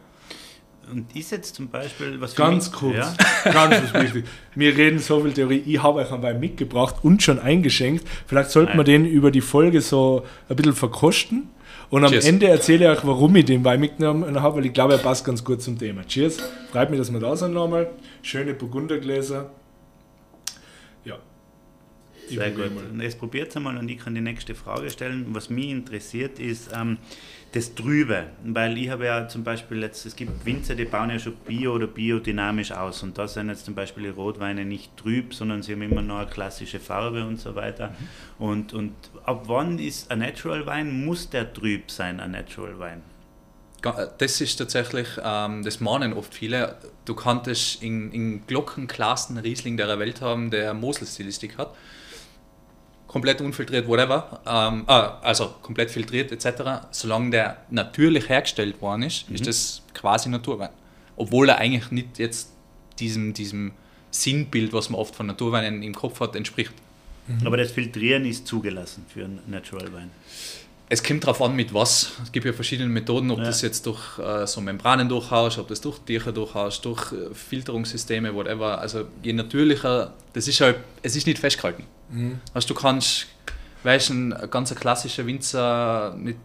[0.92, 3.52] Und ist jetzt zum Beispiel, was Ganz kurz, ja?
[3.52, 4.26] ganz wichtig.
[4.54, 5.64] Wir reden so viel Theorie.
[5.66, 8.06] Ich habe euch einen Wein mitgebracht und schon eingeschenkt.
[8.28, 11.50] Vielleicht sollten wir den über die Folge so ein bisschen verkosten.
[11.90, 12.26] Und am Cheers.
[12.26, 15.26] Ende erzähle ich euch, warum ich den Wein mitgenommen habe, weil ich glaube, er passt
[15.26, 16.06] ganz gut zum Thema.
[16.06, 16.38] Cheers.
[16.72, 17.90] Freut mich, dass wir da sind nochmal.
[18.22, 19.52] Schöne Burgundergläser.
[22.38, 22.72] Sehr gut.
[22.92, 25.28] Und jetzt probiert es einmal und ich kann die nächste Frage stellen.
[25.30, 26.98] Was mich interessiert ist ähm,
[27.54, 31.20] das Trübe, weil ich habe ja zum Beispiel jetzt, es gibt Winzer, die bauen ja
[31.20, 35.36] schon bio oder biodynamisch aus und da sind jetzt zum Beispiel die Rotweine nicht trüb,
[35.36, 37.90] sondern sie haben immer noch eine klassische Farbe und so weiter.
[37.90, 38.46] Mhm.
[38.46, 38.94] Und, und
[39.26, 43.04] ab wann ist ein Natural Wein, muss der trüb sein, ein Natural Wein?
[44.18, 46.78] Das ist tatsächlich, ähm, das mahnen oft viele.
[47.06, 51.76] Du kanntest in, in glockenklarsten Riesling der Welt haben, der Mosel-Stilistik hat
[53.14, 59.30] komplett unfiltriert, whatever, ähm, ah, also komplett filtriert etc., solange der natürlich hergestellt worden ist,
[59.30, 59.36] mhm.
[59.36, 60.72] ist das quasi Naturwein.
[61.16, 62.50] Obwohl er eigentlich nicht jetzt
[62.98, 63.72] diesem, diesem
[64.10, 66.74] Sinnbild, was man oft von Naturweinen im Kopf hat, entspricht.
[67.28, 67.46] Mhm.
[67.46, 70.10] Aber das Filtrieren ist zugelassen für einen Natural Wein.
[70.94, 72.12] Es kommt darauf an, mit was.
[72.22, 73.46] Es gibt ja verschiedene Methoden, ob ja.
[73.46, 78.36] das jetzt durch äh, so Membranen durchhaust, ob das durch Tücher durchhaust, durch äh, Filterungssysteme,
[78.36, 78.78] whatever.
[78.78, 81.86] Also je natürlicher, das ist halt, es ist nicht festgehalten.
[82.12, 82.40] Mhm.
[82.54, 83.26] Also du kannst,
[83.82, 86.38] weißt du, ein ganz klassischer Winzer mit,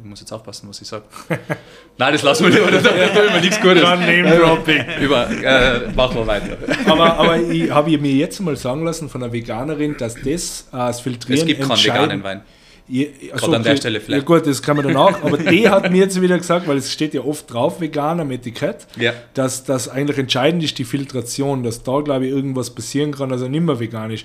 [0.00, 1.02] ich muss jetzt aufpassen, was ich sage.
[1.98, 3.82] Nein, das lassen wir lieber, da tun wir nichts Gutes.
[3.82, 4.84] Name-Dropping.
[5.00, 6.56] Über, äh, machen wir weiter.
[6.86, 10.76] Aber, aber ich habe mir jetzt mal sagen lassen von einer Veganerin, dass das, äh,
[10.76, 12.42] das Filtrieren Es gibt keinen veganen Wein.
[12.90, 14.22] Ja, also, an der Stelle vielleicht.
[14.22, 15.22] Ja gut, das kann man dann auch.
[15.22, 18.30] Aber die hat mir jetzt wieder gesagt, weil es steht ja oft drauf, vegan am
[18.32, 19.12] Etikett, ja.
[19.34, 23.46] dass das eigentlich entscheidend ist, die Filtration, dass da, glaube ich, irgendwas passieren kann, also
[23.46, 24.24] nicht mehr veganisch.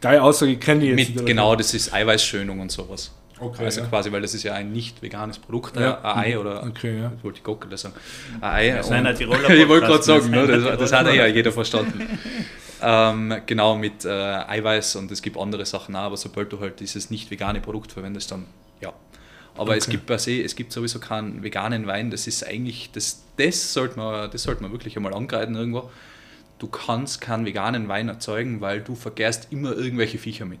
[0.00, 3.10] Deine Aussage kenne ich jetzt Mit, Genau, das ist Eiweißschönung und sowas.
[3.40, 3.86] Okay, also ja.
[3.88, 6.00] quasi, weil das ist ja ein nicht veganes Produkt, ja.
[6.02, 7.12] ein Ei oder okay, ja.
[7.22, 7.94] wollte ich Gockel sagen.
[8.40, 8.66] Ein Ei.
[8.68, 9.28] Ja, und, ich
[9.68, 12.18] wollte gerade sagen, ne, das, das hat ja jeder verstanden.
[12.84, 16.80] Ähm, genau, mit äh, Eiweiß und es gibt andere Sachen auch, aber sobald du halt
[16.80, 18.46] dieses nicht vegane Produkt verwendest, dann
[18.80, 18.92] ja.
[19.54, 19.78] Aber okay.
[19.78, 23.72] es gibt per se, es gibt sowieso keinen veganen Wein, das ist eigentlich, das, das
[23.72, 25.90] sollte man, das sollte man wirklich einmal angreifen irgendwo
[26.58, 30.60] du kannst keinen veganen Wein erzeugen, weil du vergehrst immer irgendwelche Viecher mit.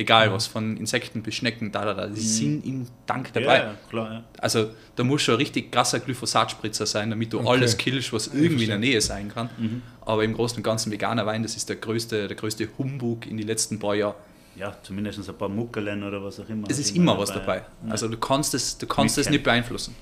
[0.00, 2.24] Egal was, von Insekten bis Schnecken, da, da, da, die mhm.
[2.24, 3.58] sind im Dank dabei.
[3.58, 4.24] Ja, klar, ja.
[4.38, 7.48] Also da muss schon ein richtig krasser Glyphosatspritzer sein, damit du okay.
[7.50, 9.50] alles killst, was irgendwie in der Nähe sein kann.
[9.58, 9.82] Mhm.
[10.00, 13.36] Aber im Großen und Ganzen veganer Wein, das ist der größte, der größte Humbug in
[13.36, 14.14] den letzten paar Jahren
[14.56, 16.68] ja, zumindest ein paar Muckelen oder was auch immer.
[16.68, 17.62] Es ist immer was dabei.
[17.80, 17.92] dabei.
[17.92, 19.94] Also du kannst es, du kannst es nicht beeinflussen.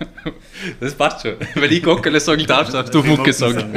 [0.80, 1.36] das passt schon.
[1.54, 3.72] Wenn ich Gockele sagen darf, darfst du Mucke sagen.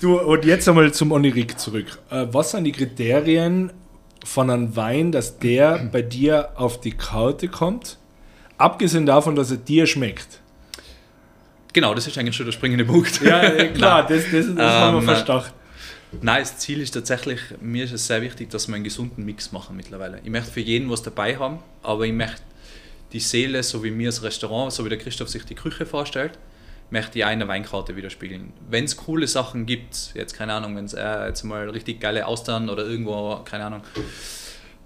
[0.00, 1.98] du, und jetzt einmal zum Onirik zurück.
[2.10, 3.72] Äh, was sind die Kriterien
[4.24, 7.98] von einem Wein, dass der bei dir auf die Karte kommt?
[8.58, 10.40] Abgesehen davon, dass er dir schmeckt.
[11.72, 13.20] Genau, das ist eigentlich schon der springende Punkt.
[13.20, 15.50] Ja, klar, das, das, das haben wir ähm, verstanden.
[16.22, 19.52] Nein, das Ziel ist tatsächlich, mir ist es sehr wichtig, dass wir einen gesunden Mix
[19.52, 20.20] machen mittlerweile.
[20.22, 22.42] Ich möchte für jeden was dabei haben, aber ich möchte
[23.12, 26.38] die Seele, so wie mir das Restaurant, so wie der Christoph sich die Küche vorstellt,
[26.90, 28.52] möchte ich eine Weinkarte widerspiegeln.
[28.68, 32.26] Wenn es coole Sachen gibt, jetzt keine Ahnung, wenn es äh, jetzt mal richtig geile
[32.26, 33.82] Austern oder irgendwo, keine Ahnung,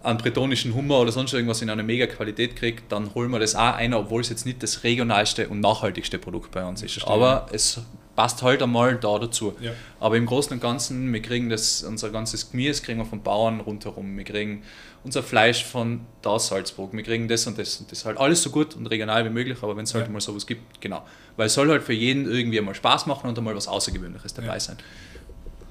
[0.03, 3.55] einen bretonischen Hummer oder sonst irgendwas in einer mega Qualität kriegt, dann holen wir das
[3.55, 7.05] auch ein, obwohl es jetzt nicht das regionalste und nachhaltigste Produkt bei uns ist.
[7.07, 7.83] Aber es
[8.19, 9.55] passt halt einmal da dazu.
[9.61, 9.71] Ja.
[10.01, 13.61] Aber im Großen und Ganzen, wir kriegen das, unser ganzes Gemüse kriegen wir von Bauern
[13.61, 14.17] rundherum.
[14.17, 14.65] Wir kriegen
[15.05, 16.93] unser Fleisch von da Salzburg.
[16.95, 18.05] Wir kriegen das und das und das.
[18.05, 20.13] Halt alles so gut und regional wie möglich, aber wenn es halt Ja.
[20.13, 21.07] mal sowas gibt, genau.
[21.37, 24.49] Weil es soll halt für jeden irgendwie einmal Spaß machen und einmal was Außergewöhnliches dabei
[24.55, 24.59] Ja.
[24.59, 24.79] sein.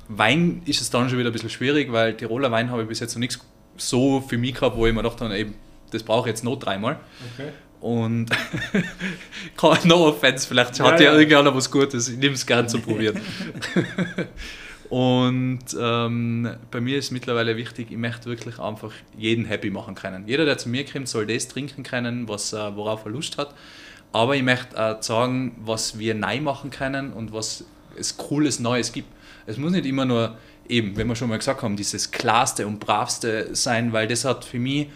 [0.07, 3.01] Wein ist es dann schon wieder ein bisschen schwierig, weil Tiroler Wein habe ich bis
[3.01, 3.39] jetzt noch nichts
[3.75, 5.53] so für mich gehabt, wo ich mir gedacht habe, eben,
[5.91, 6.97] das brauche ich jetzt noch dreimal.
[7.35, 7.49] Okay.
[7.79, 8.29] Und
[9.85, 13.19] no offense, vielleicht hat Ja, ja, irgendeiner was Gutes, ich nehme es gern zu probieren.
[14.89, 20.23] Und ähm, bei mir ist mittlerweile wichtig, ich möchte wirklich einfach jeden happy machen können.
[20.27, 23.53] Jeder, der zu mir kommt, soll das trinken können, was, äh, worauf er Lust hat.
[24.13, 27.65] Aber ich möchte auch sagen, was wir neu machen können und was
[27.97, 29.09] es Cooles Neues gibt.
[29.45, 30.37] Es muss nicht immer nur
[30.69, 34.45] eben, wenn wir schon mal gesagt haben, dieses klarste und bravste sein, weil das hat
[34.45, 34.87] für mich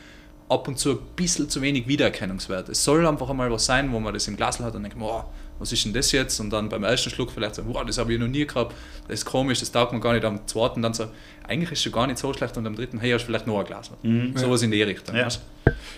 [0.52, 2.70] ab und zu ein bisschen zu wenig Wiedererkennungswert.
[2.70, 5.24] Es soll einfach einmal was sein, wo man das im Glas hat und denkt, wow,
[5.60, 6.40] was ist denn das jetzt?
[6.40, 8.76] Und dann beim ersten Schluck vielleicht so, wow, das habe ich noch nie gehabt,
[9.08, 10.26] das ist komisch, das taugt man gar nicht.
[10.26, 11.06] Am zweiten dann so,
[11.48, 13.48] eigentlich ist es schon gar nicht so schlecht und am dritten, hey, hast du vielleicht
[13.48, 13.92] noch ein Glas.
[14.36, 15.16] Sowas in die Richtung.
[15.16, 15.28] Ja.
[15.28, 15.42] weißt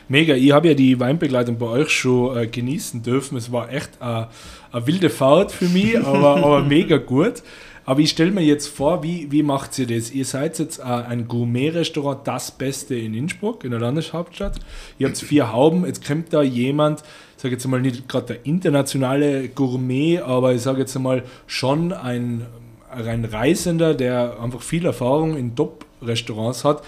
[0.08, 3.38] Mega, ich habe ja die Weinbegleitung bei euch schon äh, genießen dürfen.
[3.38, 7.42] Es war echt äh, eine wilde Fahrt für mich, aber, aber mega gut.
[7.86, 10.12] Aber ich stelle mir jetzt vor, wie, wie macht ihr das?
[10.12, 14.60] Ihr seid jetzt äh, ein Gourmet-Restaurant, das Beste in Innsbruck, in der Landeshauptstadt.
[15.00, 17.02] Ihr habt vier Hauben, jetzt kommt da jemand,
[17.36, 21.92] ich sage jetzt mal nicht gerade der internationale Gourmet, aber ich sage jetzt mal schon
[21.92, 22.46] ein,
[22.90, 26.84] ein Reisender, der einfach viel Erfahrung in Top-Restaurants hat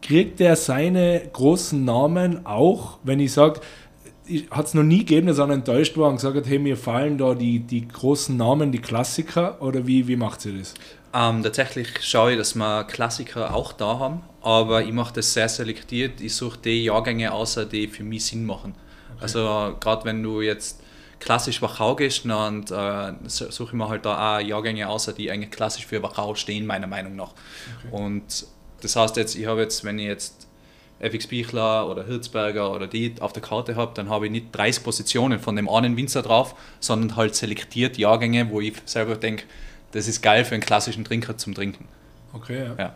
[0.00, 3.60] kriegt er seine großen Namen auch, wenn ich sage,
[4.50, 7.18] hat es noch nie gegeben, dass einer enttäuscht war und gesagt hat, hey, mir fallen
[7.18, 10.74] da die, die großen Namen, die Klassiker, oder wie, wie macht sie das?
[11.14, 15.48] Ähm, tatsächlich schaue ich, dass wir Klassiker auch da haben, aber ich mache das sehr
[15.48, 16.20] selektiert.
[16.20, 18.74] Ich suche die Jahrgänge außer die für mich Sinn machen.
[19.20, 20.80] Also gerade wenn du jetzt
[21.18, 25.50] klassisch Wachau gehst, dann äh, suche ich mir halt da auch Jahrgänge außer die eigentlich
[25.50, 27.32] klassisch für Wachau stehen, meiner Meinung nach.
[27.90, 28.46] Und
[28.80, 30.37] das heißt jetzt, ich habe jetzt, wenn ich jetzt
[31.00, 34.82] FX Bichler oder Hirzberger oder die auf der Karte habe, dann habe ich nicht 30
[34.82, 39.44] Positionen von dem einen Winzer drauf, sondern halt selektiert Jahrgänge, wo ich selber denke,
[39.92, 41.86] das ist geil für einen klassischen Trinker zum Trinken.
[42.32, 42.74] Okay, ja.
[42.78, 42.94] Ja.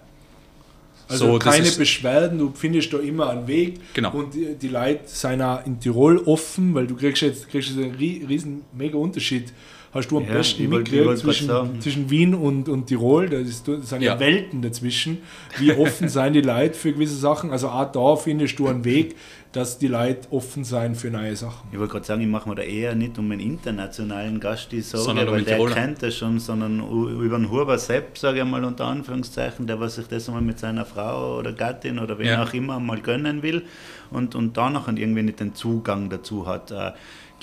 [1.08, 3.80] Also So, keine Beschwerden, du findest da immer einen Weg.
[3.94, 4.12] Genau.
[4.12, 7.78] Und die, die Leute sind auch in Tirol offen, weil du kriegst jetzt, kriegst jetzt
[7.78, 9.52] einen rie- riesen, mega Unterschied.
[9.92, 13.28] Hast du am Ja, besten mitgekriegt zwischen, zwischen Wien und, und Tirol?
[13.28, 14.14] Da sind ja.
[14.14, 14.20] Ja.
[14.20, 15.18] Welten dazwischen.
[15.58, 17.50] Wie offen sind die Leute für gewisse Sachen?
[17.50, 19.16] Also auch da findest du einen Weg,
[19.52, 21.68] dass die Leute offen sein für neue Sachen.
[21.72, 24.80] Ich wollte gerade sagen, ich mache mir da eher nicht um einen internationalen Gast die
[24.80, 25.74] Sorge, Sondern um weil den der Tiroler.
[25.74, 26.80] kennt das schon, sondern
[27.20, 30.58] über den Huber Sepp, sage ich mal unter Anführungszeichen, der was sich das einmal mit
[30.58, 32.42] seiner Frau oder Gattin oder wen Ja.
[32.42, 33.62] auch immer mal gönnen will
[34.10, 36.72] und, und da nachher irgendwie nicht den Zugang dazu hat.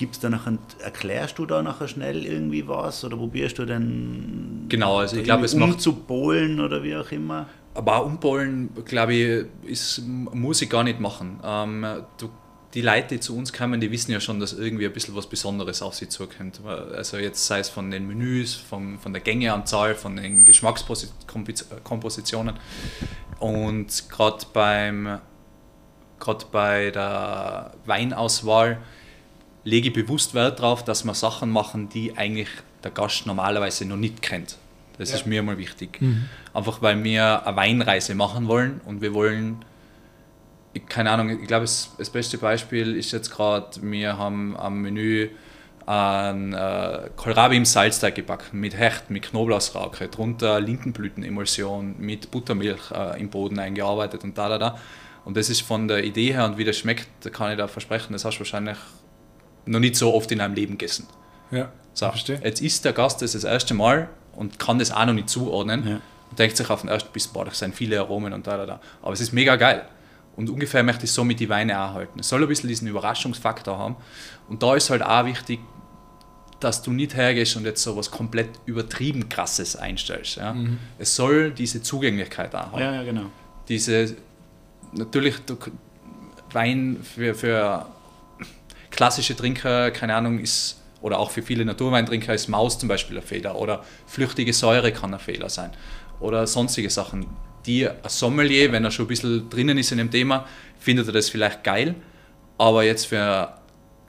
[0.00, 4.96] Gibt's da nachher, erklärst du da nachher schnell irgendwie was oder probierst du denn Genau,
[4.96, 7.46] also ich glaube, es macht- umzupolen oder wie auch immer?
[7.74, 11.38] Aber auch umpolen, glaube ich, ist, muss ich gar nicht machen.
[11.44, 11.84] Ähm,
[12.16, 12.30] du,
[12.72, 15.26] die Leute, die zu uns kommen, die wissen ja schon, dass irgendwie ein bisschen was
[15.26, 16.62] Besonderes auf sie zukommt.
[16.64, 22.54] Also jetzt sei es von den Menüs, von, von der Gängeanzahl, von den Geschmackskompositionen.
[23.38, 25.18] Und gerade beim
[26.18, 28.78] gerade bei der Weinauswahl
[29.64, 32.48] lege ich bewusst Wert darauf, dass wir Sachen machen, die eigentlich
[32.82, 34.56] der Gast normalerweise noch nicht kennt.
[34.98, 35.16] Das Ja.
[35.16, 35.98] ist mir mal wichtig.
[36.54, 39.64] Einfach weil wir eine Weinreise machen wollen und wir wollen,
[40.72, 44.82] ich, keine Ahnung, ich glaube, das, das beste Beispiel ist jetzt gerade, wir haben am
[44.82, 45.28] Menü
[45.86, 53.20] ein äh, Kohlrabi im Salzteig gebacken, mit Hecht, mit Knoblauchsrauke, drunter Lindenblütenemulsion, mit Buttermilch äh,
[53.20, 54.78] im Boden eingearbeitet und da, da, da.
[55.24, 57.66] Und das ist von der Idee her und wie das schmeckt, da kann ich da
[57.68, 58.76] versprechen, das hast du wahrscheinlich
[59.66, 61.06] noch nicht so oft in deinem Leben gegessen.
[61.50, 62.40] Ja, So, verstehe.
[62.44, 65.86] jetzt isst der Gast das das erste Mal und kann das auch noch nicht zuordnen
[65.86, 66.00] Ja.
[66.30, 68.66] und denkt sich auf den ersten Biss, boah, das sind viele Aromen und da, da,
[68.66, 68.80] da.
[69.02, 69.84] Aber es ist mega geil.
[70.36, 72.20] Und ungefähr möchte ich somit die Weine auch halten.
[72.20, 73.96] Es soll ein bisschen diesen Überraschungsfaktor haben.
[74.48, 75.58] Und da ist halt auch wichtig,
[76.60, 80.36] dass du nicht hergehst und jetzt so was komplett übertrieben krasses einstellst.
[80.36, 80.54] Ja?
[80.98, 83.24] Es soll diese Zugänglichkeit auch haben Ja, ja, genau.
[83.68, 84.14] diese
[84.92, 85.56] natürlich du,
[86.52, 87.86] Wein für, für
[89.00, 93.22] klassische Trinker, keine Ahnung, ist oder auch für viele Naturweintrinker ist Maus zum Beispiel ein
[93.22, 95.70] Fehler oder flüchtige Säure kann ein Fehler sein
[96.20, 97.26] oder sonstige Sachen.
[97.64, 100.44] Die ein Sommelier, wenn er schon ein bisschen drinnen ist in dem Thema,
[100.78, 101.94] findet er das vielleicht geil,
[102.58, 103.54] aber jetzt für,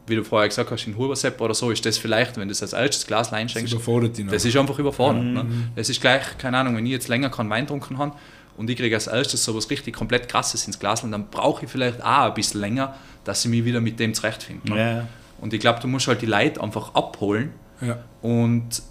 [0.08, 2.62] wie du vorher gesagt hast, in Hubersepp oder so, ist das vielleicht, wenn du das
[2.62, 4.50] als erstes Glas Das einschenkst, das auch.
[4.50, 5.24] ist einfach überfordert.
[5.24, 5.46] Ne?
[5.74, 8.14] Das ist gleich, keine Ahnung, wenn ich jetzt länger keinen Wein getrunken habe
[8.58, 11.72] und ich kriege als erstes so was richtig komplett krasses ins Glas, dann brauche ich
[11.72, 14.70] vielleicht auch ein bisschen länger, dass ich mich wieder mit dem zurechtfinde.
[14.70, 14.78] Ne?
[15.40, 17.52] Und ich glaube, du musst halt die Leute einfach abholen
[18.22, 18.82] und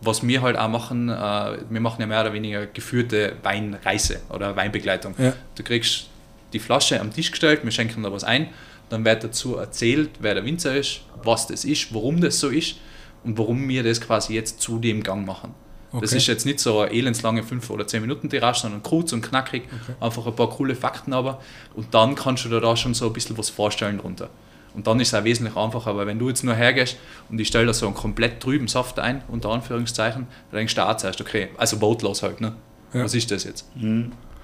[0.00, 4.54] was wir halt auch machen, äh, wir machen ja mehr oder weniger geführte Weinreise oder
[4.54, 5.14] Weinbegleitung.
[5.56, 6.08] Du kriegst
[6.52, 8.48] die Flasche am Tisch gestellt, wir schenken da was ein,
[8.90, 12.76] dann wird dazu erzählt, wer der Winzer ist, was das ist, warum das so ist
[13.24, 15.52] und warum wir das quasi jetzt zu dem Gang machen.
[15.92, 16.16] Das Okay.
[16.18, 19.62] ist jetzt nicht so eine elendslange 5 oder 10 Minuten Tirage, sondern kurz und knackig,
[20.00, 21.40] einfach ein paar coole Fakten aber
[21.74, 24.28] und dann kannst du dir da schon so ein bisschen was vorstellen drunter.
[24.74, 26.98] Und dann ist es auch wesentlich einfacher, weil wenn du jetzt nur hergehst
[27.30, 30.86] und ich stelle da so einen komplett trüben Saft ein, unter Anführungszeichen, dann denkst du
[30.86, 32.54] auch zuerst, okay, also wortlos halt, ne?
[32.92, 33.04] Ja.
[33.04, 33.66] Was ist das jetzt?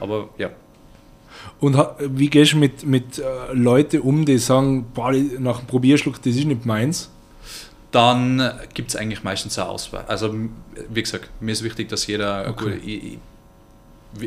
[0.00, 0.48] Aber ja,
[1.60, 6.16] Und wie gehst du mit, mit äh, Leuten um, die sagen, boah, nach dem Probierschluck,
[6.22, 7.10] das ist nicht meins?
[7.94, 10.04] Dann gibt es eigentlich meistens eine Auswahl.
[10.08, 10.34] Also,
[10.88, 12.48] wie gesagt, mir ist wichtig, dass jeder.
[12.48, 12.78] Okay.
[12.84, 13.18] Ich, ich,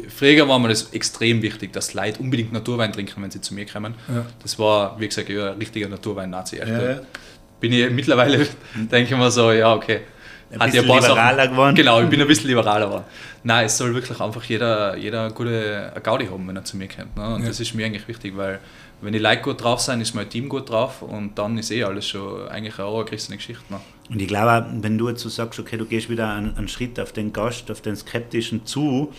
[0.09, 3.65] Früher war mir das extrem wichtig, dass Leute unbedingt Naturwein trinken, wenn sie zu mir
[3.65, 3.95] kommen.
[4.13, 4.25] Ja.
[4.43, 6.57] Das war, wie gesagt, ja, ein richtiger Naturwein-Nazi.
[6.57, 6.99] Ja, ja.
[7.61, 10.01] Bin ich mittlerweile, denke ich mir so, ja, okay.
[10.51, 11.75] Ein Hat ja bisschen paar liberaler Sachen- geworden.
[11.75, 13.05] Genau, ich bin ein bisschen liberaler geworden.
[13.43, 17.15] Nein, es soll wirklich einfach jeder, jeder gute Gaudi haben, wenn er zu mir kommt.
[17.15, 17.35] Ne?
[17.35, 17.47] Und Ja.
[17.47, 18.59] das ist mir eigentlich wichtig, weil
[19.01, 21.83] wenn die Leute gut drauf sind, ist mein Team gut drauf und dann ist eh
[21.83, 23.63] alles schon eigentlich eine angerissene Geschichte.
[23.69, 23.79] Ne?
[24.09, 26.99] Und ich glaube, wenn du jetzt so sagst, okay, du gehst wieder einen, einen Schritt
[26.99, 29.13] auf den Gast, auf den Skeptischen zu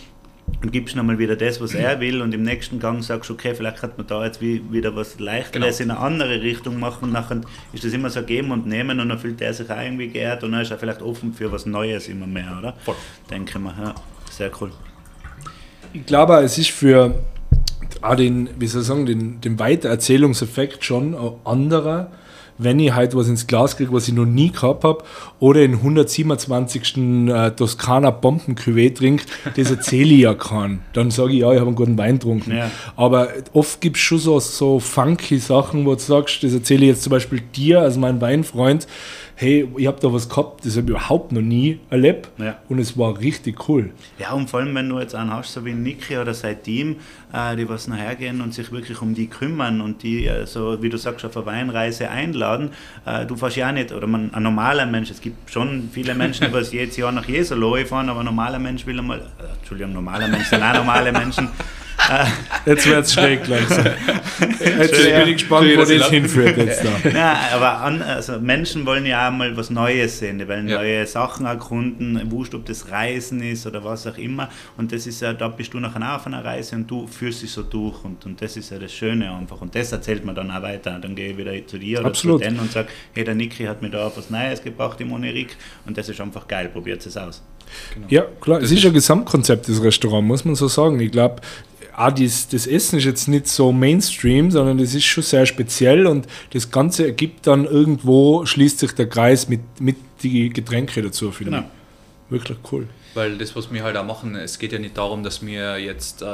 [0.61, 3.77] und gibst nochmal wieder das, was er will und im nächsten Gang sagst, okay, vielleicht
[3.77, 5.93] kann man da jetzt wie, wieder was Leichteres Genau.
[5.93, 7.39] in eine andere Richtung machen und nachher
[7.71, 10.43] ist das immer so geben und nehmen und dann fühlt er sich auch irgendwie geehrt
[10.43, 12.73] und dann ist er vielleicht offen für was Neues immer mehr, oder?
[12.83, 12.95] Voll.
[13.29, 13.95] Denke ich mir, ja,
[14.29, 14.71] sehr cool.
[15.93, 17.13] Ich glaube, es ist für
[18.01, 22.11] auch den, wie soll ich sagen, den, den Weitererzählungseffekt schon anderer,
[22.59, 25.03] wenn ich halt was ins Glas kriege, was ich noch nie gehabt habe,
[25.39, 26.97] oder in 127.
[27.29, 29.23] Äh, Toskana Bomben-Cuvée trinke,
[29.55, 30.81] das erzähle ich ja kann.
[30.93, 32.55] Dann sage ich, ja, ich habe einen guten Wein getrunken.
[32.55, 32.69] Ja.
[32.97, 36.89] Aber oft gibt es schon so, so funky Sachen, wo du sagst, das erzähle ich
[36.89, 38.87] jetzt zum Beispiel dir, als mein Weinfreund,
[39.41, 42.57] hey, ich habe da was gehabt, das habe ich überhaupt noch nie erlebt Ja.
[42.67, 43.91] und es war richtig cool.
[44.17, 46.97] Ja, und vor allem, wenn du jetzt einen hast, so wie Niki oder sein Team,
[47.31, 50.81] äh, die was nachher gehen und sich wirklich um die kümmern und die, äh, so
[50.83, 52.71] wie du sagst, auf eine Weinreise einladen.
[53.05, 56.15] Äh, du fährst ja auch nicht, oder man, ein normaler Mensch, es gibt schon viele
[56.15, 59.21] Menschen, die was jedes Jahr nach Jesolo fahren, aber ein normaler Mensch will einmal,
[59.59, 61.47] Entschuldigung, normale Menschen sind auch normale Menschen.
[62.65, 63.85] Jetzt wird es schräg langsam.
[64.59, 67.09] Jetzt bin ich gespannt, wo das hinführt jetzt da.
[67.13, 70.77] Ja, aber an, also Menschen wollen ja auch mal was Neues sehen, die wollen Ja.
[70.77, 74.49] neue Sachen erkunden, wurscht, ob das Reisen ist oder was auch immer.
[74.77, 77.41] Und das ist ja, da bist du nachher auch auf einer Reise und du führst
[77.41, 79.61] dich so durch und, und das ist ja das Schöne einfach.
[79.61, 80.99] Und das erzählt man dann auch weiter.
[81.01, 82.41] Dann gehe ich wieder zu dir oder Absolut.
[82.41, 85.55] zu denen und sage, hey, der Niki hat mir da was Neues gebracht im Monerik
[85.85, 87.41] und das ist einfach geil, probiert es aus.
[88.07, 90.99] Ja, klar, es ist ein Gesamtkonzept, das Restaurant, muss man so sagen.
[90.99, 91.35] Ich glaube,
[91.99, 96.07] auch das, das Essen ist jetzt nicht so Mainstream, sondern das ist schon sehr speziell
[96.07, 101.31] und das Ganze ergibt dann irgendwo, schließt sich der Kreis mit, mit die Getränke dazu,
[101.31, 101.63] finde Genau.
[101.63, 102.31] ich.
[102.31, 102.87] Wirklich cool.
[103.15, 106.21] Weil das, was wir halt auch machen, es geht ja nicht darum, dass wir jetzt
[106.21, 106.25] äh,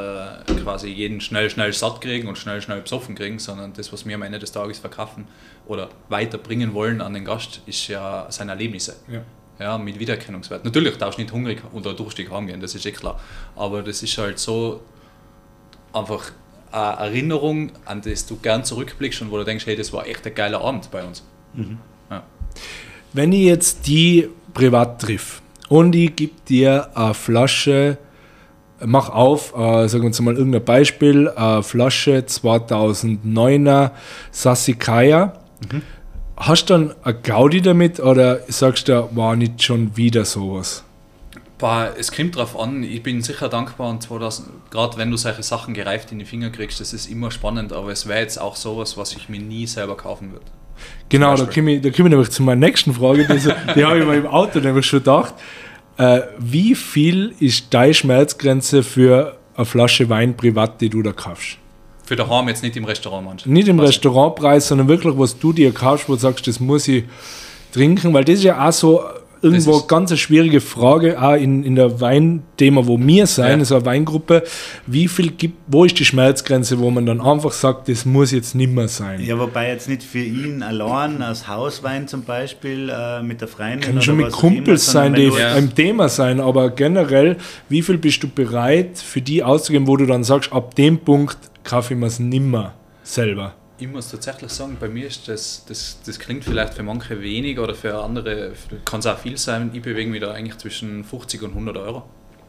[0.62, 4.14] quasi jeden schnell, schnell satt kriegen und schnell, schnell besoffen kriegen, sondern das, was wir
[4.16, 5.26] am Ende des Tages verkaufen
[5.68, 8.98] oder weiterbringen wollen an den Gast, ist ja seine Erlebnisse.
[9.12, 9.22] Ja.
[9.58, 10.66] Ja, mit Wiedererkennungswert.
[10.66, 13.22] Natürlich darfst du nicht hungrig oder durstig heimgehen, das ist eh klar.
[13.56, 14.82] Aber das ist halt so
[15.96, 16.32] einfach
[16.72, 20.26] eine Erinnerung, an das du gern zurückblickst und wo du denkst, hey, das war echt
[20.28, 21.24] ein geiler Abend bei uns.
[22.10, 22.24] Ja.
[23.14, 27.98] Wenn ich jetzt die privat triff und ich gebe dir eine Flasche,
[28.84, 33.92] mach auf, äh, sagen wir uns mal irgendein Beispiel, eine Flasche 2009er
[34.32, 35.34] Sassicaia,
[36.36, 40.84] hast du dann eine Gaudi damit oder sagst du, war nicht schon wieder sowas?
[41.58, 45.42] Boah, es kommt drauf an, ich bin sicher dankbar und 2000, gerade wenn du solche
[45.42, 48.58] Sachen gereift in die Finger kriegst, das ist immer spannend, aber es wäre jetzt auch
[48.58, 50.46] sowas, was ich mir nie selber kaufen würde.
[51.08, 53.86] Genau, da komme ich, da komme ich nämlich zu meiner nächsten Frage, die, so- die
[53.86, 55.34] habe ich mir im Auto nämlich schon gedacht.
[55.98, 61.58] Äh, wie viel ist deine Schmerzgrenze für eine Flasche Wein privat, die du da kaufst?
[62.04, 63.54] Für daheim jetzt nicht im Restaurant manchmal.
[63.54, 66.86] Nicht im Was- Restaurantpreis, sondern wirklich, was du dir kaufst, wo du sagst, das muss
[66.90, 67.06] ich
[67.72, 69.02] trinken, weil das ist ja auch so
[69.42, 73.66] irgendwo ist- ganz eine schwierige Frage, auch in, in der Weinthema, wo wir sein, Ja.
[73.66, 74.44] so eine Weingruppe,
[74.88, 78.56] wie viel gibt, wo ist die Schmerzgrenze, wo man dann einfach sagt, das muss jetzt
[78.56, 79.22] nicht mehr sein.
[79.24, 83.82] Ja, wobei jetzt nicht für ihn allein, als Hauswein zum Beispiel, äh, mit der Freundin
[83.82, 85.54] Kann oder schon mit Kumpels sein, die Ja.
[85.54, 87.38] ein Thema sein, aber generell,
[87.70, 91.38] wie viel bist du bereit für die auszugeben, wo du dann sagst, ab dem Punkt
[91.64, 93.54] kaufe ich mir es nimmer selber?
[93.78, 97.60] Ich muss tatsächlich sagen, bei mir ist das, das, das klingt vielleicht für manche wenig
[97.60, 98.54] oder für andere
[98.86, 99.70] kann es auch viel sein.
[99.74, 102.04] Ich bewege mich da eigentlich zwischen 50 und 100 Euro.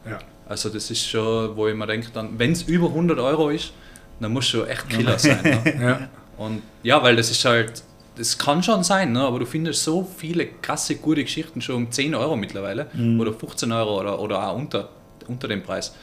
[0.09, 0.19] Ja.
[0.47, 3.73] Also das ist schon, wo ich mir denke, dann, wenn es über 100 Euro ist,
[4.21, 5.43] dann muss schon echt Killer sein.
[5.43, 5.73] Ne?
[5.81, 6.09] Ja.
[6.37, 7.83] Und ja, weil das ist halt,
[8.15, 9.21] das kann schon sein, ne?
[9.21, 13.19] aber du findest so viele krasse, gute Geschichten schon um 10 Euro mittlerweile mhm.
[13.19, 14.89] oder 15 Euro oder, oder auch unter,
[15.27, 15.95] unter dem Preis.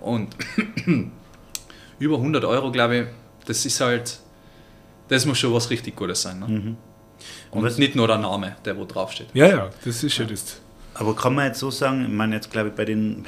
[0.00, 0.36] Und
[1.98, 3.04] über 100 Euro, glaube ich,
[3.46, 4.18] das ist halt,
[5.08, 6.40] das muss schon was richtig Gutes sein.
[6.40, 6.48] Ne?
[6.48, 6.76] Mhm.
[7.50, 9.28] Und, Und nicht nur der Name, der wo draufsteht.
[9.32, 10.60] Ja, ja, das ist ja, ja das.
[10.94, 13.26] Aber kann man jetzt so sagen, ich meine jetzt glaube ich bei den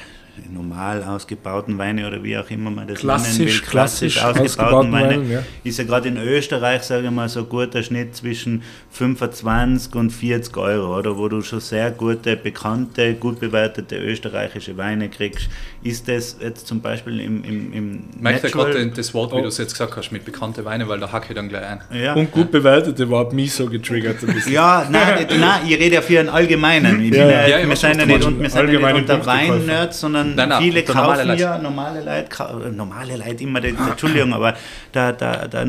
[0.51, 4.91] normal ausgebauten Weine oder wie auch immer man das klassisch, nennen will, klassisch, klassisch ausgebauten
[4.91, 5.43] Weine, Weine ja.
[5.63, 10.11] ist ja gerade in Österreich, sage ich mal, so ein guter Schnitt zwischen 25 und
[10.11, 15.49] 40 Euro, oder wo du schon sehr gute, bekannte, gut bewertete österreichische Weine kriegst.
[15.81, 19.41] Ist das jetzt zum Beispiel im, im, im Merkt ja gerade das Wort, wie oh.
[19.41, 21.81] du es jetzt gesagt hast, mit bekannte Weine, weil da hacke ich dann gleich ein.
[21.93, 22.13] Ja.
[22.13, 24.53] Und gut bewertete war mich so getriggert ein bisschen.
[24.53, 27.01] ja, nein, nein, ich rede ja für einen allgemeinen.
[27.01, 30.49] Ich ja, ja, wir sind ja nicht, wir sind ja nicht unter Wein-Nerds, sondern nein,
[30.49, 34.55] nein, viele kaufen normale ja normale Leute, normale Leute immer, die, Entschuldigung, aber
[34.91, 35.65] da, da, da,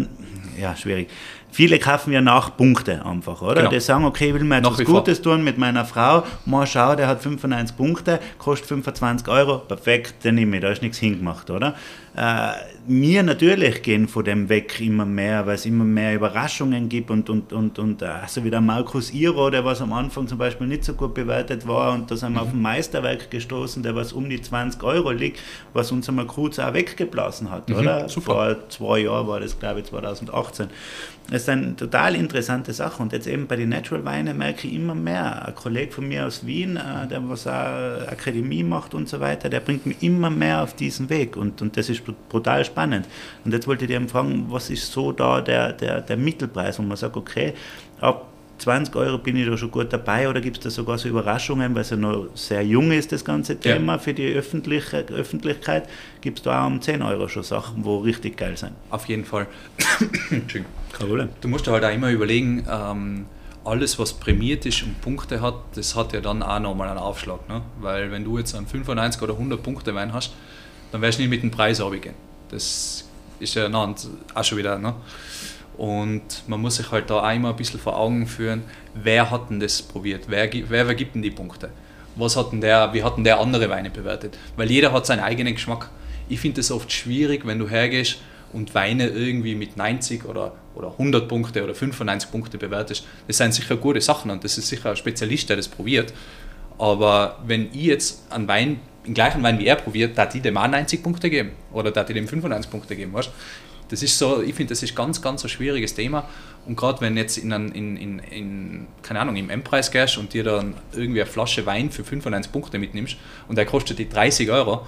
[0.58, 1.08] ja, schwierig.
[1.52, 3.56] Viele kaufen ja nach Punkte einfach, oder?
[3.56, 3.70] Genau.
[3.70, 6.22] Die sagen, okay, ich will mir jetzt was Gutes tun mit meiner Frau.
[6.46, 10.80] Mal schau, der hat 95 Punkte, kostet 25 Euro, perfekt, den nehme ich, da ist
[10.82, 11.74] nichts hingemacht, oder?
[12.16, 12.52] Äh,
[12.88, 17.30] wir natürlich gehen von dem weg immer mehr, weil es immer mehr Überraschungen gibt und,
[17.30, 20.84] und, und, und also wie der Markus Iro, der was am Anfang zum Beispiel nicht
[20.84, 22.46] so gut bewertet war und da sind wir mhm.
[22.48, 25.40] auf ein Meisterwerk gestoßen, der was um die 20 Euro liegt,
[25.72, 28.08] was uns einmal kurz auch weggeblasen hat, mhm, oder?
[28.08, 28.32] Super.
[28.32, 30.68] Vor zwei Jahren war das, glaube ich, 2018.
[31.30, 34.74] Das ist eine total interessante Sache und jetzt eben bei den Natural Weinen merke ich
[34.74, 35.46] immer mehr.
[35.46, 39.48] Ein Kollege von mir aus Wien, äh, der was auch Akademie macht und so weiter,
[39.48, 43.06] der bringt mich immer mehr auf diesen Weg und, und das ist brutal spannend.
[43.44, 46.82] Und jetzt wollte ich dir fragen, was ist so da der, der, der Mittelpreis, wo
[46.82, 47.54] man sagt, okay,
[48.00, 48.26] ab
[48.60, 51.74] 20 Euro bin ich da schon gut dabei oder gibt es da sogar so Überraschungen,
[51.74, 53.98] weil es ja noch sehr jung ist, das ganze Thema ja.
[53.98, 55.88] für die öffentliche, Öffentlichkeit,
[56.20, 58.72] gibt es da auch um 10 Euro schon Sachen, wo richtig geil sind?
[58.90, 59.46] Auf jeden Fall.
[60.92, 61.30] Problem.
[61.40, 63.26] Du musst halt auch immer überlegen, ähm,
[63.64, 67.48] alles, was prämiert ist und Punkte hat, das hat ja dann auch nochmal einen Aufschlag.
[67.48, 67.62] Ne?
[67.80, 70.32] Weil wenn du jetzt einen 95 oder 100 Punkte Wein hast,
[70.92, 72.14] dann wirst du nicht mit dem Preis runtergehen.
[72.50, 73.04] Das
[73.38, 73.68] ist ja
[74.34, 74.78] auch schon wieder.
[74.78, 74.94] Ne?
[75.76, 78.62] Und man muss sich halt da immer ein bisschen vor Augen führen,
[78.94, 80.24] wer hat denn das probiert?
[80.28, 81.70] Wer, wer, wer gibt denn die Punkte?
[82.16, 84.36] Was hat denn der, wie hat denn der andere Weine bewertet?
[84.56, 85.88] Weil jeder hat seinen eigenen Geschmack.
[86.28, 88.18] Ich finde es oft schwierig, wenn du hergehst
[88.52, 93.06] und Weine irgendwie mit 90 oder, oder 100 Punkte oder 95 Punkte bewertest.
[93.26, 96.12] Das sind sicher gute Sachen und das ist sicher ein Spezialist, der das probiert.
[96.78, 100.56] Aber wenn ich jetzt einen Wein den gleichen Wein wie er probiert, da die dem
[100.56, 103.30] auch 90 Punkte geben oder da die dem 95 Punkte geben, weißt?
[103.88, 106.28] Das ist so, ich finde, das ist ganz, ganz ein schwieriges Thema.
[106.64, 110.44] Und gerade wenn jetzt in, in, in, in, keine Ahnung, im M-Preis gehst und dir
[110.44, 113.16] dann irgendwie eine Flasche Wein für 95 Punkte mitnimmst
[113.48, 114.86] und der kostet die 30 Euro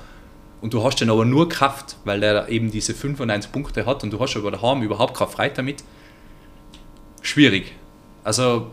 [0.60, 4.12] und du hast dann aber nur Kraft, weil der eben diese 95 Punkte hat und
[4.12, 5.82] du hast aber daheim überhaupt keine Freude damit,
[7.22, 7.72] schwierig.
[8.22, 8.70] Also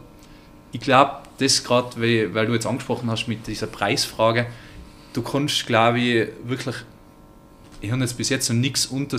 [0.72, 2.00] ich glaube, das gerade,
[2.34, 4.46] weil du jetzt angesprochen hast mit dieser Preisfrage,
[5.14, 6.76] du kannst, glaube ich, wirklich,
[7.82, 9.18] ich habe jetzt bis jetzt noch nichts unter,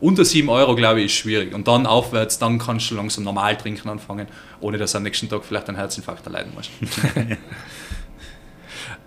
[0.00, 1.54] unter 7 Euro, glaube ich, ist schwierig.
[1.54, 4.28] Und dann aufwärts, dann kannst du langsam normal trinken anfangen,
[4.60, 6.70] ohne dass du am nächsten Tag vielleicht einen Herzinfarkt erleiden musst.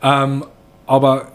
[0.01, 0.45] ähm,
[0.85, 1.31] aber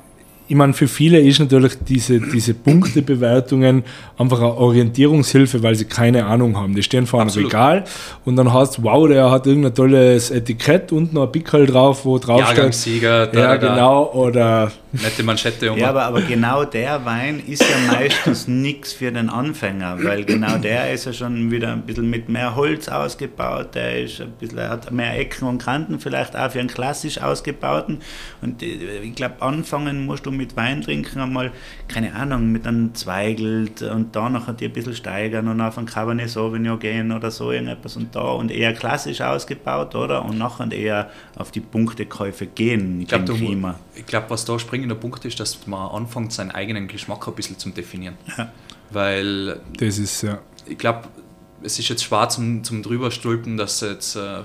[0.49, 3.83] ich meine, für viele ist natürlich diese, diese Punktebewertungen
[4.17, 6.75] einfach eine Orientierungshilfe, weil sie keine Ahnung haben.
[6.75, 7.53] Die stehen vor einem Absolut.
[7.53, 7.85] Regal
[8.25, 12.19] und dann heißt wow, der hat irgendein tolles Etikett und noch ein Pickel drauf, wo
[12.19, 13.41] drauf Jahrgangssieger, steht.
[13.41, 14.13] Ja, genau.
[14.13, 15.73] Oder nette Manschette.
[15.77, 20.59] Ja, aber, aber genau der Wein ist ja meistens nichts für den Anfänger, weil genau
[20.59, 24.69] der ist ja schon wieder ein bisschen mit mehr Holz ausgebaut, der ist ein bisschen,
[24.69, 27.99] hat mehr Ecken und Kanten, vielleicht auch für einen klassisch ausgebauten.
[28.43, 31.53] Und äh, ich glaube, anfangen musst du mit Wein trinken einmal,
[31.89, 35.87] keine Ahnung, mit einem Zweigelt und da nachher die ein bisschen steigern und auf ein
[35.87, 40.25] Cabernet Sauvignon gehen oder so irgendetwas und da und eher klassisch ausgebaut, oder?
[40.25, 43.25] Und nachher eher auf die Punktekäufe gehen, ich glaube,
[44.07, 47.71] glaub, was da springender Punkt ist, dass man anfängt, seinen eigenen Geschmack ein bisschen zu
[47.71, 48.17] definieren.
[48.37, 48.51] Ja.
[48.91, 50.39] Weil das ist ja.
[50.69, 51.09] Ich glaube,
[51.63, 54.45] es ist jetzt schwer zum, zum drüberstülpen, dass jetzt äh, ein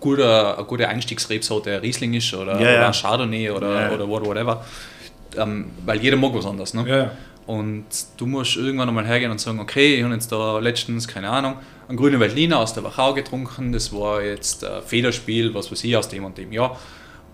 [0.00, 3.92] guter, eine gute Einstiegsrebsorte ein Riesling ist oder, ja, oder ein Chardonnay oder, ja.
[3.92, 4.64] oder whatever
[5.36, 6.74] ähm, weil jeder mag was anderes.
[6.74, 6.88] Ne?
[6.88, 7.10] Ja.
[7.46, 7.84] Und
[8.16, 11.54] du musst irgendwann einmal hergehen und sagen, okay, ich habe jetzt da letztens, keine Ahnung,
[11.88, 15.96] einen grünen Veltliner aus der Wachau getrunken, das war jetzt ein Federspiel, was weiß ich,
[15.96, 16.76] aus dem und dem Jahr.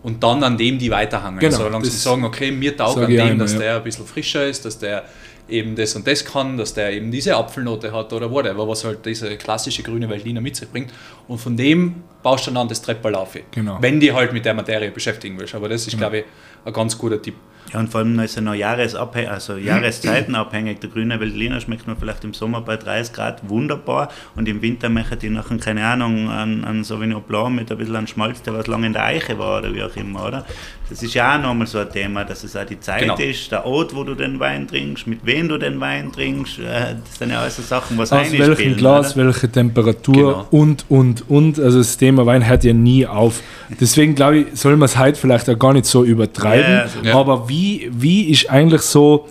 [0.03, 1.39] Und dann an dem die weiterhangen.
[1.39, 3.61] Genau, also langsam sagen, okay, mir taugt an dem, einmal, dass ja.
[3.61, 5.05] der ein bisschen frischer ist, dass der
[5.49, 9.05] eben das und das kann, dass der eben diese Apfelnote hat oder whatever, was halt
[9.07, 10.93] diese klassische grüne Veltliner mit sich bringt.
[11.29, 13.37] Und von dem baust du dann an das Treppal auf.
[13.51, 13.79] Genau.
[13.81, 15.55] Wenn die halt mit der Materie beschäftigen willst.
[15.55, 15.99] Aber das ist, genau.
[15.99, 16.25] glaube ich,
[16.65, 17.35] ein ganz guter Tipp.
[17.73, 20.81] Ja, und vor allem ist er noch Jahresabhängig, also Jahreszeitenabhängig.
[20.81, 24.89] Der grüne Veltliner schmeckt man vielleicht im Sommer bei 30 Grad wunderbar und im Winter
[24.89, 28.55] möchte ich nachher, keine Ahnung, an, an Sauvignon Blanc mit ein bisschen an Schmalz, der
[28.55, 30.45] was lange in der Eiche war oder wie auch immer, oder?
[30.93, 33.17] Das ist ja auch nochmal so ein Thema, dass es auch die Zeit genau.
[33.17, 36.59] ist, der Ort, wo du den Wein trinkst, mit wem du den Wein trinkst.
[36.59, 39.25] Äh, das sind ja alles so Sachen, was Aus welchem Glas, oder?
[39.25, 40.47] welche Temperatur genau.
[40.51, 41.59] und, und, und.
[41.59, 43.41] Also das Thema Wein hört ja nie auf.
[43.81, 46.73] Deswegen glaube ich, soll man es heute vielleicht auch gar nicht so übertreiben.
[46.73, 47.15] Ja, also ja.
[47.15, 49.27] Aber wie, wie ist eigentlich so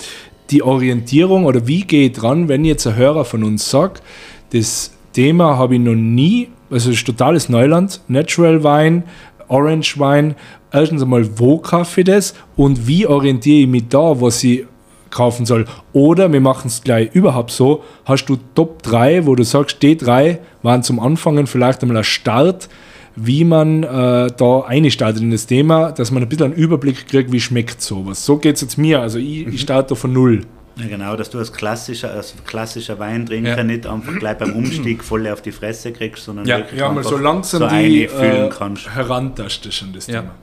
[0.49, 4.03] die Orientierung oder wie geht ran, wenn jetzt ein Hörer von uns sagt,
[4.51, 9.03] das Thema habe ich noch nie, also es ist totales Neuland, Natural Wein,
[9.47, 10.35] Orange Wein,
[10.71, 14.65] erstens einmal, wo kaufe ich das und wie orientiere ich mich da, was ich
[15.09, 15.65] kaufen soll.
[15.93, 19.97] Oder wir machen es gleich überhaupt so, hast du Top 3, wo du sagst, die
[19.97, 22.69] drei waren zum Anfangen vielleicht einmal ein Start,
[23.15, 27.31] wie man äh, da einstartet in das Thema, dass man ein bisschen einen Überblick kriegt,
[27.31, 28.25] wie schmeckt sowas.
[28.25, 29.57] So geht es jetzt mir, also ich, ich mhm.
[29.57, 30.45] starte von null.
[30.77, 33.63] Ja, genau, dass du als klassischer, als klassischer Weintrinker ja.
[33.63, 37.03] nicht einfach gleich beim Umstieg voll auf die Fresse kriegst, sondern ja, wirklich ja, mal
[37.03, 38.49] so langsam so die, äh,
[38.93, 40.35] herantastest an das Thema.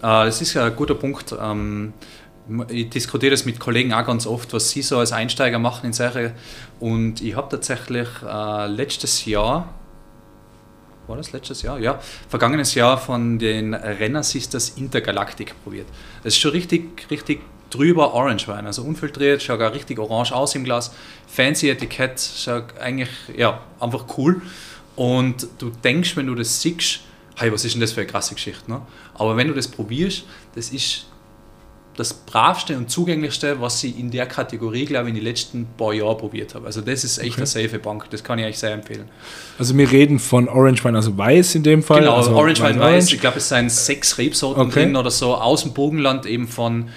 [0.00, 0.22] Ja.
[0.22, 1.34] Äh, das ist ja ein guter Punkt.
[1.40, 1.92] Ähm,
[2.68, 5.92] ich diskutiere das mit Kollegen auch ganz oft, was sie so als Einsteiger machen in
[5.92, 6.32] Sache.
[6.78, 9.68] Und ich habe tatsächlich äh, letztes Jahr,
[11.06, 11.78] war das letztes Jahr?
[11.78, 15.86] Ja, vergangenes Jahr von den Renner Sisters Intergalactic probiert.
[16.22, 17.40] Das ist schon richtig, richtig
[17.70, 20.92] drüber Orange Wein, also unfiltriert, schaut auch richtig orange aus im Glas,
[21.26, 24.42] fancy Etikett, schaut eigentlich, ja, einfach cool.
[24.96, 27.00] Und du denkst, wenn du das siehst,
[27.36, 28.80] hey, was ist denn das für eine krasse Geschichte, ne?
[29.14, 30.24] Aber wenn du das probierst,
[30.54, 31.06] das ist
[31.96, 35.92] das bravste und zugänglichste, was ich in der Kategorie, glaube ich, in den letzten paar
[35.92, 36.66] Jahren probiert habe.
[36.66, 37.38] Also das ist echt okay.
[37.38, 39.08] eine safe Bank, das kann ich euch sehr empfehlen.
[39.58, 42.00] Also wir reden von Orange Wein, also weiß in dem Fall.
[42.00, 44.84] Genau, also Orange Wein weiß, ich glaube es seien sechs Rebsorten okay.
[44.84, 46.88] drin oder so, aus dem Bogenland eben von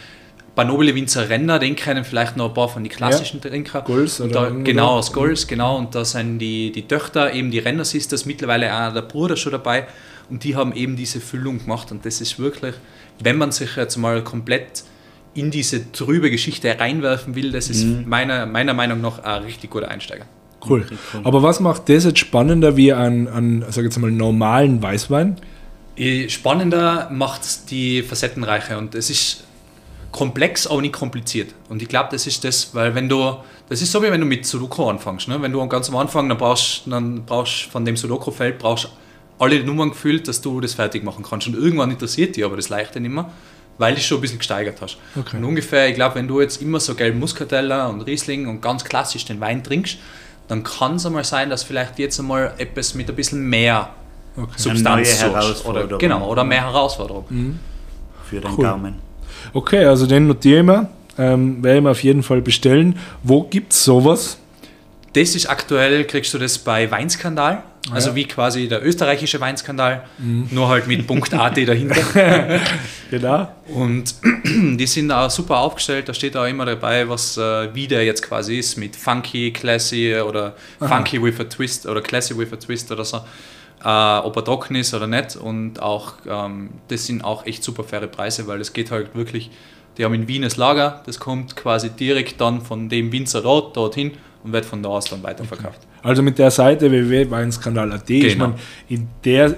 [0.58, 3.52] bei Nobile Winzer Renner, den kennen vielleicht noch ein paar von den klassischen ja.
[3.52, 3.84] Trinker.
[3.84, 5.78] Gulls oder da, Genau, aus Gulls, genau.
[5.78, 9.52] Und da sind die, die Töchter, eben die Renner Sisters, mittlerweile auch der Bruder schon
[9.52, 9.86] dabei.
[10.32, 11.92] Und die haben eben diese Füllung gemacht.
[11.92, 12.74] Und das ist wirklich,
[13.22, 14.84] wenn man sich jetzt mal komplett
[15.34, 18.06] in diese trübe Geschichte reinwerfen will, das ist mhm.
[18.08, 20.26] meiner, meiner Meinung nach ein richtig guter Einsteiger.
[20.68, 20.86] Cool.
[21.24, 25.38] Aber was macht das jetzt spannender wie an, an sag jetzt mal, normalen Weißwein?
[25.96, 29.44] Äh, spannender macht die Facettenreiche und es ist
[30.12, 31.54] komplex, aber nicht kompliziert.
[31.70, 33.38] Und ich glaube, das ist das, weil wenn du,
[33.70, 35.28] das ist so wie wenn du mit Sudoku anfängst.
[35.28, 35.42] Ne?
[35.42, 38.90] Wenn du ganz am Anfang, dann brauchst dann brauchst von dem Sudoku-Feld brauchst
[39.40, 41.48] alle Nummern gefühlt, dass du das fertig machen kannst.
[41.48, 43.32] Und irgendwann interessiert dich aber das Leichte nicht mehr
[43.78, 44.98] weil du schon ein bisschen gesteigert hast.
[45.18, 45.38] Okay.
[45.38, 48.84] Und ungefähr, ich glaube, wenn du jetzt immer so gelben Muskateller und Riesling und ganz
[48.84, 49.98] klassisch den Wein trinkst,
[50.48, 53.90] dann kann es einmal sein, dass vielleicht jetzt einmal etwas mit ein bisschen mehr
[54.36, 54.48] okay.
[54.56, 55.24] Substanz.
[55.66, 57.26] Oder, genau, oder mehr Herausforderung.
[57.30, 57.60] Mhm.
[58.24, 58.64] Für den cool.
[58.64, 58.96] Gaumen.
[59.54, 60.90] Okay, also den notiere ich mir.
[61.20, 62.98] Ähm, werde ich mir auf jeden Fall bestellen.
[63.24, 64.38] Wo gibt es sowas?
[65.14, 67.64] Das ist aktuell, kriegst du das bei Weinskandal.
[67.92, 68.16] Also ja.
[68.16, 70.50] wie quasi der österreichische Weinskandal, mhm.
[70.52, 72.60] nur halt mit Punkt .at dahinter.
[73.10, 73.48] genau.
[73.68, 74.16] Und
[74.46, 78.24] die sind auch super aufgestellt, da steht auch immer dabei, was äh, wie der jetzt
[78.24, 80.96] quasi ist, mit Funky, Classy oder Aha.
[80.96, 83.18] Funky with a Twist oder Classy with a Twist oder so.
[83.84, 85.36] Äh, ob er trocken ist oder nicht.
[85.36, 89.52] Und auch ähm, das sind auch echt super faire Preise, weil es geht halt wirklich,
[89.98, 93.78] die haben in Wien das Lager, das kommt quasi direkt dann von dem Winzer dort,
[93.78, 94.14] dorthin
[94.48, 95.80] und wird von da aus dann weiterverkauft.
[95.82, 96.08] Okay.
[96.08, 98.28] Also mit der Seite www.weinskandal.at genau.
[98.28, 98.56] ist man
[98.88, 99.56] in der,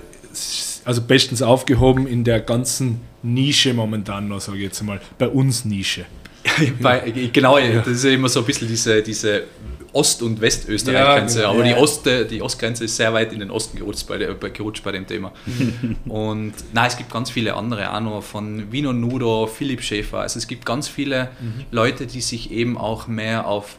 [0.84, 5.66] also bestens aufgehoben in der ganzen Nische momentan noch, sage ich jetzt mal, bei uns
[5.66, 6.06] Nische.
[6.82, 7.80] bei, genau, ja.
[7.80, 9.44] das ist ja immer so ein bisschen diese, diese
[9.92, 11.76] Ost- und Westösterreich-Grenze, ja, genau, aber ja.
[11.76, 14.92] die, Ost, die Ostgrenze ist sehr weit in den Osten gerutscht bei, der, gerutscht bei
[14.92, 15.32] dem Thema.
[16.06, 20.38] und nein, es gibt ganz viele andere auch noch, von Vino Nudo, Philipp Schäfer, also
[20.38, 21.66] es gibt ganz viele mhm.
[21.72, 23.78] Leute, die sich eben auch mehr auf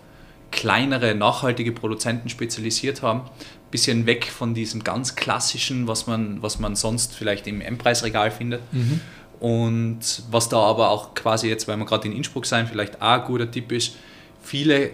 [0.50, 3.22] kleinere, nachhaltige Produzenten spezialisiert haben.
[3.70, 8.60] Bisschen weg von diesem ganz klassischen, was man, was man sonst vielleicht im M-Preisregal findet.
[8.72, 9.00] Mhm.
[9.38, 13.22] Und was da aber auch quasi jetzt, weil wir gerade in Innsbruck sein, vielleicht auch
[13.22, 13.96] ein guter Tipp ist,
[14.42, 14.90] viele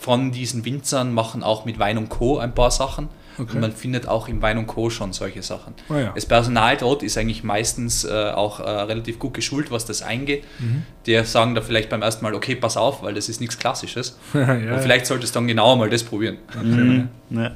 [0.00, 2.38] von diesen Winzern machen auch mit Wein und Co.
[2.38, 3.08] ein paar Sachen.
[3.38, 3.54] Okay.
[3.54, 4.90] Und man findet auch im Wein und Co.
[4.90, 5.74] schon solche Sachen.
[5.88, 6.12] Oh ja.
[6.14, 10.44] Das Personal dort ist eigentlich meistens äh, auch äh, relativ gut geschult, was das eingeht.
[10.58, 10.82] Mhm.
[11.06, 14.18] Die sagen da vielleicht beim ersten Mal, okay, pass auf, weil das ist nichts Klassisches.
[14.34, 16.38] ja, und vielleicht solltest du dann genauer mal das probieren.
[16.48, 16.64] Okay.
[16.64, 17.08] Mhm.
[17.30, 17.52] Ja.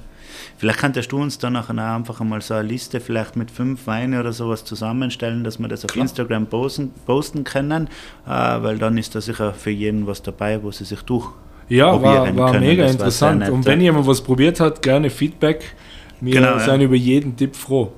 [0.57, 4.21] Vielleicht könntest du uns dann nachher einfach einmal so eine Liste vielleicht mit fünf Weine
[4.21, 6.03] oder sowas zusammenstellen, dass wir das auf Klar.
[6.05, 7.89] Instagram posten, posten können,
[8.27, 11.33] äh, weil dann ist da sicher für jeden was dabei, wo sie sich durch
[11.69, 12.67] ja, war, war können.
[12.67, 13.49] mega interessant.
[13.49, 15.75] Und wenn jemand was probiert hat, gerne Feedback.
[16.21, 16.87] Wir genau, sind ja.
[16.87, 17.93] über jeden Tipp froh.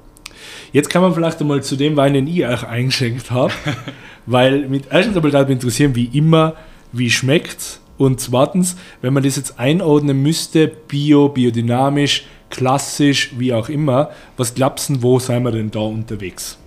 [0.73, 3.53] Jetzt kann man vielleicht einmal zu dem Wein, den ich euch eingeschenkt habe,
[4.27, 6.55] weil mit erstens einmal gerade interessieren, wie immer,
[6.93, 13.69] wie schmeckt und zweitens, wenn man das jetzt einordnen müsste, bio, biodynamisch, klassisch, wie auch
[13.69, 16.59] immer, was glaubst du, wo sind wir denn da unterwegs?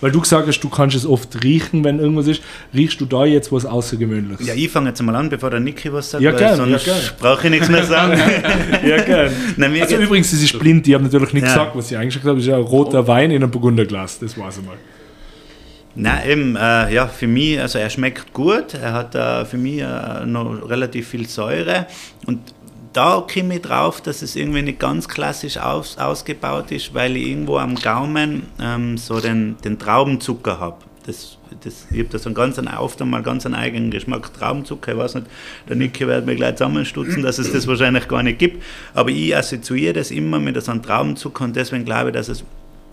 [0.00, 2.42] Weil du gesagt hast, du kannst es oft riechen, wenn irgendwas ist.
[2.74, 4.46] Riechst du da jetzt was Außergewöhnliches?
[4.46, 6.92] Ja, ich fange jetzt mal an, bevor der Niki was sagt, Ja, gern, sonst ja,
[6.94, 7.04] gern.
[7.18, 8.18] brauche ich nichts mehr sagen.
[8.86, 9.30] ja, gerne.
[9.56, 11.52] Nein, Also übrigens, das ist blind, ich habe natürlich nicht Ja.
[11.52, 12.36] gesagt, was ich eingeschickt habe.
[12.36, 14.76] Das ist ja ein roter Wein in einem Burgunderglas, das war's einmal.
[15.96, 19.80] Nein, eben, äh, ja, für mich, also er schmeckt gut, er hat äh, für mich
[19.80, 21.86] äh, noch relativ viel Säure
[22.26, 22.38] und
[22.92, 27.28] da komme ich drauf, dass es irgendwie nicht ganz klassisch aus, ausgebaut ist, weil ich
[27.28, 30.76] irgendwo am Gaumen ähm, so den, den Traubenzucker habe.
[31.06, 34.32] Das, das, ich habe da so einen ganz, oft einmal ganz einen eigenen Geschmack.
[34.34, 35.26] Traubenzucker, ich weiß nicht,
[35.68, 38.62] der Niki wird mir gleich zusammenstutzen, dass es das wahrscheinlich gar nicht gibt,
[38.92, 42.44] aber ich assoziiere das immer mit so einem Traubenzucker und deswegen glaube ich, dass es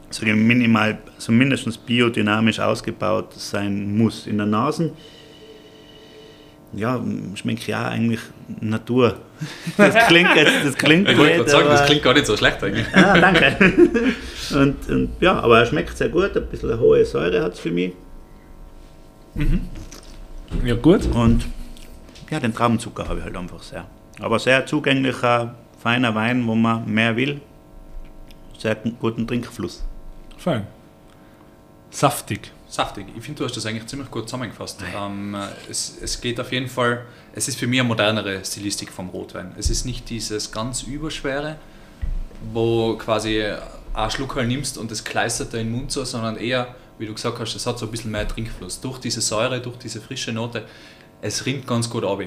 [0.10, 4.26] so minimal, so mindestens biodynamisch ausgebaut sein muss.
[4.26, 4.92] In der Nase,
[6.74, 7.02] ja,
[7.36, 8.20] schmeckt ja eigentlich
[8.60, 9.18] Natur.
[9.78, 12.36] Das klingt jetzt, das klingt Ich wollte blöd, gerade sagen, das klingt gar nicht so
[12.36, 12.88] schlecht eigentlich.
[12.94, 13.56] Ah, danke.
[14.52, 17.60] und, und ja, aber er schmeckt sehr gut, ein bisschen eine hohe Säure hat es
[17.60, 17.94] für mich.
[20.64, 21.06] Ja, gut.
[21.14, 21.46] Und
[22.30, 23.86] ja, den Traubenzucker habe ich halt einfach sehr.
[24.20, 27.42] Aber sehr zugänglicher, feiner Wein, wo man mehr will.
[28.58, 29.86] Sehr guten Trinkfluss.
[30.38, 30.66] Fein.
[31.92, 32.52] Saftig.
[32.70, 33.06] Saftig.
[33.16, 34.84] Ich finde, du hast das eigentlich ziemlich gut zusammengefasst.
[34.96, 35.38] Ähm,
[35.70, 39.56] es, es geht auf jeden Fall, es ist für mich eine modernere Stilistik vom Rotwein.
[39.58, 41.56] Es ist nicht dieses ganz überschwere,
[42.52, 43.42] wo quasi
[43.94, 47.06] einen Schluck halt nimmst und das kleistert da in den Mund so, sondern eher, wie
[47.06, 48.82] du gesagt hast, es hat so ein bisschen mehr Trinkfluss.
[48.82, 50.66] Durch diese Säure, durch diese frische Note,
[51.22, 52.20] es rinnt ganz gut ab.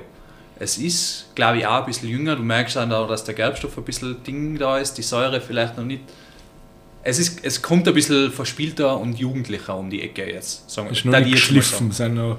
[0.58, 2.36] Es ist, glaube ich, auch ein bisschen jünger.
[2.36, 5.76] Du merkst dann auch, dass der Gerbstoff ein bisschen Ding da ist, die Säure vielleicht
[5.76, 6.02] noch nicht.
[7.02, 10.68] Es, ist, es kommt ein bisschen verspielter und jugendlicher um die Ecke jetzt.
[10.70, 10.92] Sagen wir.
[10.92, 11.92] Ist noch Da nicht geschliffen.
[11.92, 12.38] Sind noch,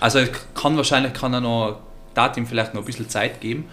[0.00, 1.80] Also es kann wahrscheinlich kann er noch,
[2.14, 3.64] tat ihm vielleicht noch ein bisschen Zeit geben,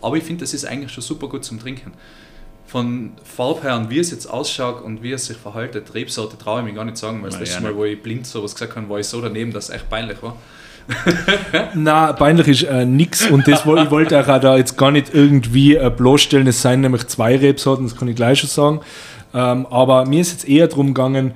[0.00, 1.92] aber ich finde, das ist eigentlich schon super gut zum Trinken.
[2.66, 6.60] Von Farb her und wie es jetzt ausschaut und wie es sich verhaltet, Rebsorte traue
[6.60, 8.76] ich mir gar nicht sagen, weil das letzte ja, Mal, wo ich blind sowas gesagt
[8.76, 10.36] habe, war ich so daneben, dass es echt peinlich war.
[11.74, 15.76] Na, peinlich ist äh, nix und das, ich wollte auch da jetzt gar nicht irgendwie
[15.76, 16.46] äh, bloßstellen.
[16.46, 18.80] Es seien nämlich zwei Rebsorten, das kann ich gleich schon sagen.
[19.34, 21.32] Ähm, aber mir ist jetzt eher darum gegangen,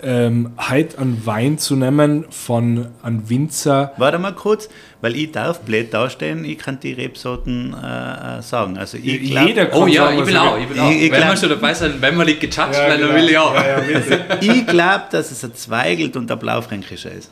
[0.00, 3.92] ähm, heute einen Wein zu nehmen von einem Winzer.
[3.96, 4.68] Warte mal kurz,
[5.00, 8.78] weil ich darf blöd dastehen, ich kann die Rebsorten äh, äh, sagen.
[8.78, 10.90] Also ich glaub, Jeder kann Oh ja, sagen, ich was will auch, ich will auch.
[10.92, 13.14] Ich- ich Wenn wir schon dabei sind, wenn wir nicht gejudged Ja, werden, dann genau.
[13.22, 13.54] will ich auch.
[13.54, 17.30] Ja, ja, ich glaube, dass es ein Zweigelt und ein Blaufränkischer ist.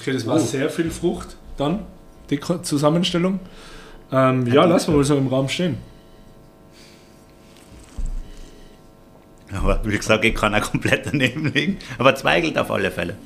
[0.00, 1.80] Okay, das war sehr viel Frucht dann,
[2.30, 3.40] die Zusammenstellung.
[4.12, 5.78] Ähm, ja, lassen wir mal so im Raum stehen.
[9.68, 11.78] Aber wie gesagt, ich kann auch komplett daneben liegen.
[11.98, 13.16] Aber Zweigelt auf alle Fälle.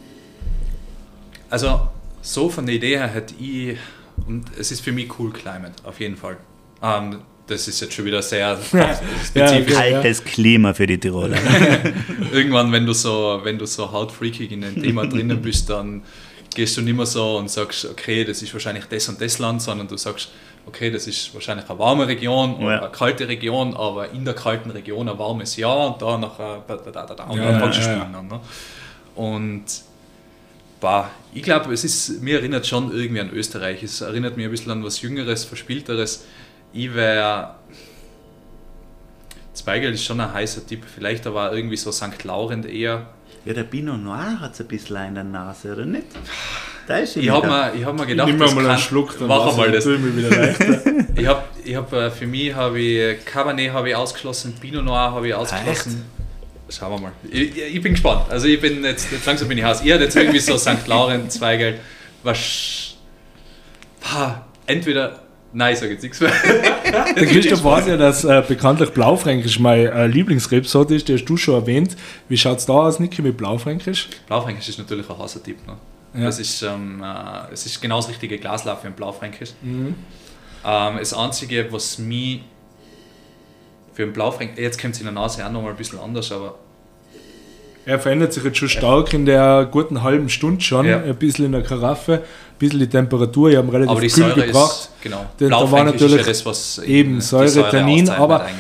[1.51, 1.89] Also
[2.21, 3.77] so von der Idee her hätte ich,
[4.27, 6.37] und es ist für mich cool Climate, auf jeden Fall.
[6.83, 8.59] Ähm, das ist jetzt schon wieder sehr
[9.27, 9.75] spezifisch.
[9.75, 9.81] Ja.
[9.81, 11.39] Altes Klima für die Tiroler.
[12.33, 16.03] Irgendwann, wenn du so, wenn du so hautfreakig in dem Thema drinnen bist, dann
[16.55, 19.63] gehst du nicht mehr so und sagst, okay, das ist wahrscheinlich das und das Land,
[19.63, 20.31] sondern du sagst,
[20.67, 22.81] okay, das ist wahrscheinlich eine warme Region oder Ja.
[22.83, 26.77] eine kalte Region, aber in der kalten Region ein warmes Jahr und da nachher da,
[26.77, 28.27] da, da, da, da, und Ja, dann ja, fangst du ja, spielen an.
[28.29, 28.41] Ne?
[29.15, 29.65] Und
[30.81, 33.83] bah, ich glaube, es ist, mir erinnert schon irgendwie an Österreich.
[33.83, 36.25] Es erinnert mich ein bisschen an was Jüngeres, Verspielteres.
[36.73, 37.55] Ich wäre.
[39.55, 42.25] Zweigel ist schon ein heißer Tipp, vielleicht aber irgendwie so St.
[42.25, 43.07] Laurent eher.
[43.45, 46.07] Ja, der Pinot Noir hat es ein bisschen in der Nase, oder nicht?
[46.87, 49.29] Da ist Ich habe mir, ich hab mir gedacht, Nimm mal einen kann- Schluck, dann
[49.29, 49.85] mach einmal das.
[49.87, 50.83] natürlich wieder leichter.
[51.15, 55.13] Ich habe, ich hab, äh, für mich habe ich Cabernet habe ich ausgeschlossen, Pinot Noir
[55.13, 56.05] habe ich ausgeschlossen.
[56.71, 57.13] Schauen wir mal.
[57.31, 58.23] Ich, ich bin gespannt.
[58.31, 59.83] Also ich bin jetzt, jetzt langsam bin ich Haus.
[59.85, 60.87] Ihr jetzt irgendwie so St.
[60.87, 61.79] Laurent, Zweigel.
[62.23, 62.95] Was?
[64.67, 65.21] Entweder.
[65.53, 66.33] Nein, ich sage jetzt nichts mehr.
[67.15, 71.37] Der Christoph weiß ja, dass äh, bekanntlich Blaufränkisch meine äh, Lieblingsrebsorte ist, die hast du
[71.37, 71.95] schon erwähnt.
[72.31, 74.09] Wie schaut es da aus, Niki, mit Blaufränkisch?
[74.29, 75.59] Blaufränkisch ist natürlich ein heißer Tipp.
[75.67, 75.75] Ne?
[76.15, 76.25] Ja.
[76.25, 79.51] Das ist, ähm, äh, es ist genau das richtige Glaslauf für ein Blaufränkisch.
[79.63, 79.95] Mhm.
[80.65, 82.41] Ähm, das Einzige, was mich
[83.95, 86.57] für ein Blaufränkisch, jetzt kommt es in der Nase auch nochmal ein bisschen anders, aber
[87.85, 91.03] Er verändert sich jetzt schon stark in der guten halben Stunde schon, Ja.
[91.03, 94.23] ein bisschen in der Karaffe, ein bisschen die Temperatur, ich habe relativ Aber die kühl
[94.29, 94.71] Säure gebracht.
[94.71, 98.55] ist, genau, Da- da war natürlich das, was eben die Säure, Tannin, aber- eigentlich.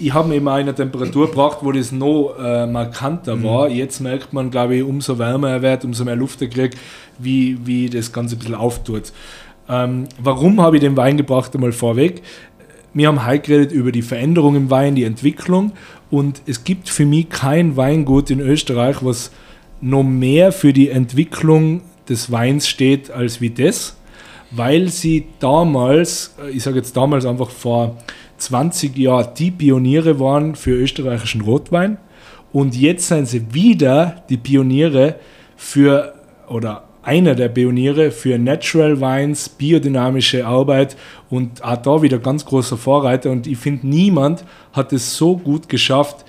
[0.00, 3.44] Ich habe eben einer Temperatur gebracht, wo das noch äh, markanter Mhm.
[3.44, 3.68] war.
[3.68, 6.78] Jetzt merkt man, glaube ich, umso wärmer er wird, umso mehr Luft er kriegt,
[7.18, 9.12] wie, wie das Ganze ein bisschen auftut.
[9.68, 11.54] Ähm, warum habe ich den Wein gebracht?
[11.54, 12.22] Einmal vorweg.
[12.94, 15.72] Wir haben heute geredet über die Veränderung im Wein, die Entwicklung
[16.10, 19.30] Und es gibt für mich kein Weingut in Österreich, was
[19.82, 23.94] noch mehr für die Entwicklung des Weins steht als wie das,
[24.50, 27.98] weil sie damals, äh, ich sage jetzt damals einfach vor
[28.38, 31.98] 20 Jahren, die Pioniere waren für österreichischen Rotwein.
[32.52, 35.16] Und jetzt sind sie wieder die Pioniere
[35.56, 36.14] für,
[36.48, 40.96] oder einer der Pioniere für Natural Wines, biodynamische Arbeit
[41.30, 43.30] und auch da wieder ganz großer Vorreiter.
[43.30, 46.24] Und ich finde, niemand hat es so gut geschafft,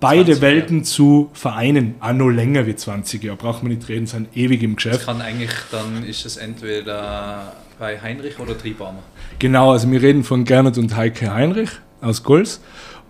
[0.00, 0.86] beide Welten Jahre.
[0.86, 1.94] zu vereinen.
[2.00, 4.96] Auch noch länger wie 20 Jahre, braucht man nicht reden, sind ewig im Geschäft.
[4.96, 9.02] Das kann eigentlich, dann ist es entweder bei Heinrich oder Triebaumer.
[9.38, 11.70] Genau, also wir reden von Gernot und Heike Heinrich
[12.00, 12.60] aus Golz.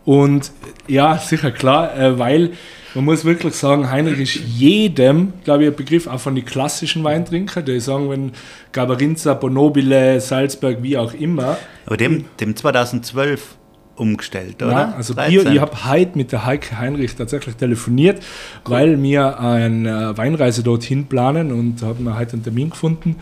[0.04, 0.52] Und
[0.86, 2.52] ja, sicher klar, äh, weil
[2.94, 7.02] man muss wirklich sagen, Heinrich ist jedem, glaube ich, ein Begriff auch von den klassischen
[7.02, 8.32] Weintrinker, die sagen, wenn
[8.72, 11.56] Gabarinza, Bonobile, Salzberg, wie auch immer.
[11.86, 13.56] Aber dem, dem 2012
[13.96, 14.72] umgestellt, oder?
[14.72, 18.22] Ja, also Bier, ich habe heute mit der Heike Heinrich tatsächlich telefoniert,
[18.66, 18.72] cool.
[18.72, 23.16] weil wir eine Weinreise dorthin planen und haben heute einen Termin gefunden.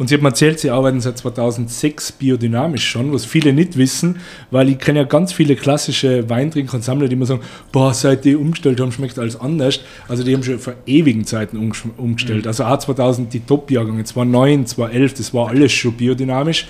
[0.00, 4.20] Und sie hat mir erzählt, sie arbeiten seit 2006 biodynamisch schon, was viele nicht wissen,
[4.50, 8.24] weil ich kenne ja ganz viele klassische Weintrinker und Sammler, die immer sagen, boah, seit
[8.24, 9.80] die umgestellt haben, schmeckt alles anders.
[10.08, 12.44] Also die haben schon vor ewigen Zeiten umgestellt.
[12.44, 12.48] Mhm.
[12.48, 16.66] Also auch 2000 die Top-Jahrgänge, 2009, 2011, das war alles schon biodynamisch.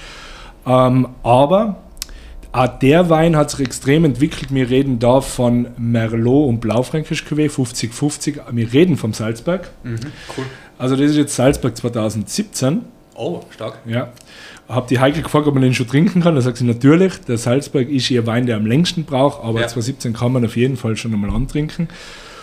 [0.67, 1.85] Ähm, aber
[2.51, 4.53] auch der Wein hat sich extrem entwickelt.
[4.53, 8.41] Wir reden da von Merlot und Blaufränkisch Cuvée 50-50.
[8.51, 9.71] Wir reden vom Salzberg.
[9.85, 10.01] Mhm,
[10.37, 10.45] cool.
[10.79, 12.81] Also das ist jetzt Salzberg 2017.
[13.21, 13.79] Oh, stark.
[13.85, 14.09] Ja.
[14.67, 16.37] Habe die Heike gefragt, ob man den schon trinken kann.
[16.37, 19.69] Da sagt sie natürlich, der Salzberg ist ihr Wein, der am längsten braucht, aber ja.
[19.69, 21.89] 2017 kann man auf jeden Fall schon einmal antrinken.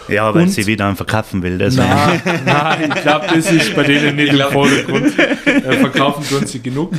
[0.08, 1.58] Ja, weil Und, sie wieder verkaufen will.
[1.58, 5.18] Das nein, nein, ich glaube, das ist bei denen nicht im Vordergrund.
[5.18, 6.94] Äh, verkaufen tun sie genug.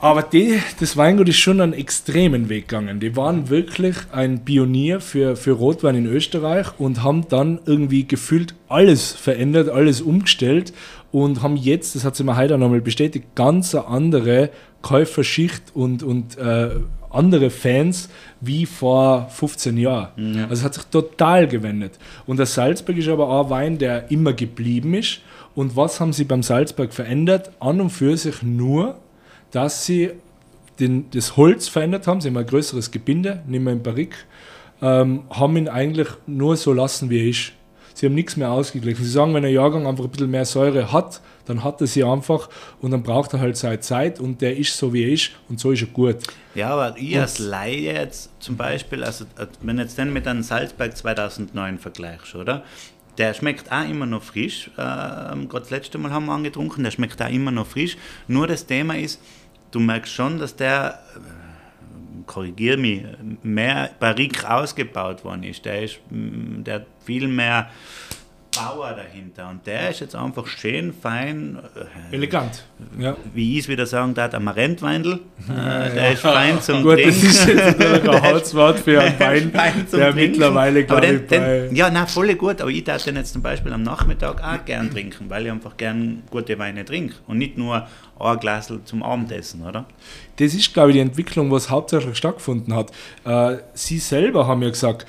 [0.00, 3.00] Aber die, das Weingut ist schon einen extremen Weg gegangen.
[3.00, 8.54] Die waren wirklich ein Pionier für, für Rotwein in Österreich und haben dann irgendwie gefühlt
[8.68, 10.74] alles verändert, alles umgestellt
[11.14, 14.50] und haben jetzt, das hat sie mir heute nochmal bestätigt, ganz eine andere
[14.82, 16.70] Käuferschicht und, und äh,
[17.08, 18.10] andere Fans
[18.40, 20.34] wie vor 15 Jahren.
[20.34, 20.42] Ja.
[20.42, 21.98] Also es hat sich total gewendet.
[22.26, 25.20] Und der Salzburg ist aber auch ein Wein, der immer geblieben ist.
[25.54, 27.52] Und was haben sie beim Salzburg verändert?
[27.60, 28.96] An und für sich nur
[29.54, 30.10] dass sie
[30.80, 32.20] den, das Holz verändert haben.
[32.20, 34.16] Sie haben ein größeres Gebinde, nicht mehr im Barrik,
[34.82, 37.52] ähm, haben ihn eigentlich nur so lassen, wie er ist.
[37.94, 39.04] Sie haben nichts mehr ausgeglichen.
[39.04, 42.04] Sie sagen, wenn ein Jahrgang einfach ein bisschen mehr Säure hat, dann hat er sie
[42.04, 42.48] einfach
[42.80, 45.60] und dann braucht er halt seine Zeit und der ist so, wie er ist und
[45.60, 46.16] so ist er gut.
[46.54, 49.24] Ja, aber ich als Laie jetzt zum Beispiel, also
[49.62, 52.64] wenn jetzt den mit einem Salzberg 2009 vergleichst, oder?
[53.16, 54.70] Der schmeckt auch immer noch frisch.
[54.76, 57.96] Äh, Gerade das letzte Mal haben wir angetrunken, der schmeckt auch immer noch frisch.
[58.26, 59.20] Nur das Thema ist,
[59.70, 60.98] du merkst schon, dass der,
[62.24, 63.02] äh, korrigier mich,
[63.42, 65.64] mehr Barrique ausgebaut worden ist.
[65.64, 67.70] Der, ist, mm, der hat viel mehr
[68.56, 69.48] Bauer dahinter.
[69.50, 71.58] Und der ist jetzt einfach schön, fein.
[72.10, 72.64] Äh, Elegant.
[72.98, 73.16] Ja.
[73.32, 75.20] Wie ich es wieder sagen darf, ein Marentweindl.
[75.48, 77.10] Ja, äh, der ist fein zum Gut, Trinken.
[77.10, 79.18] das ist jetzt ein Hauswort für einen
[79.54, 80.14] Wein, der Trinken.
[80.14, 82.60] mittlerweile, glaube ich, den, Ja, na voll gut.
[82.60, 85.76] Aber ich darf den jetzt zum Beispiel am Nachmittag auch gern trinken, weil ich einfach
[85.76, 87.14] gern gute Weine trinke.
[87.26, 87.86] Und nicht nur
[88.18, 89.86] ein Glas zum Abendessen, oder?
[90.36, 92.90] Das ist, glaube ich, die Entwicklung, was hauptsächlich stattgefunden hat.
[93.24, 95.06] Äh, sie selber haben ja gesagt,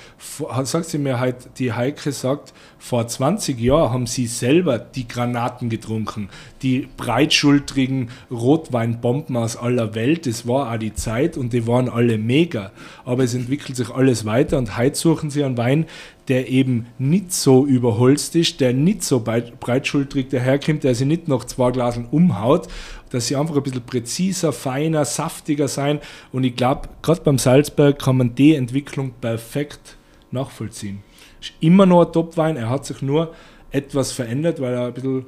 [0.64, 5.68] sagt sie mir halt, die Heike sagt, vor 20 Jahren haben sie selber die Granaten
[5.68, 6.28] getrunken,
[6.62, 10.26] die breitschultrigen Rotweinbomben aus aller Welt.
[10.26, 12.72] Das war auch die Zeit und die waren alle mega.
[13.04, 15.86] Aber es entwickelt sich alles weiter und heute suchen sie einen Wein,
[16.28, 21.44] der eben nicht so überholzt ist, der nicht so breitschultrig daherkommt, der sich nicht noch
[21.44, 22.68] zwei Glasen umhaut,
[23.10, 26.00] dass sie einfach ein bisschen präziser, feiner, saftiger sein.
[26.32, 29.96] Und ich glaube, gerade beim Salzberg kann man die Entwicklung perfekt
[30.32, 31.05] nachvollziehen.
[31.50, 33.34] Ist immer noch ein Topwein, er hat sich nur
[33.70, 35.26] etwas verändert, weil er ein bisschen,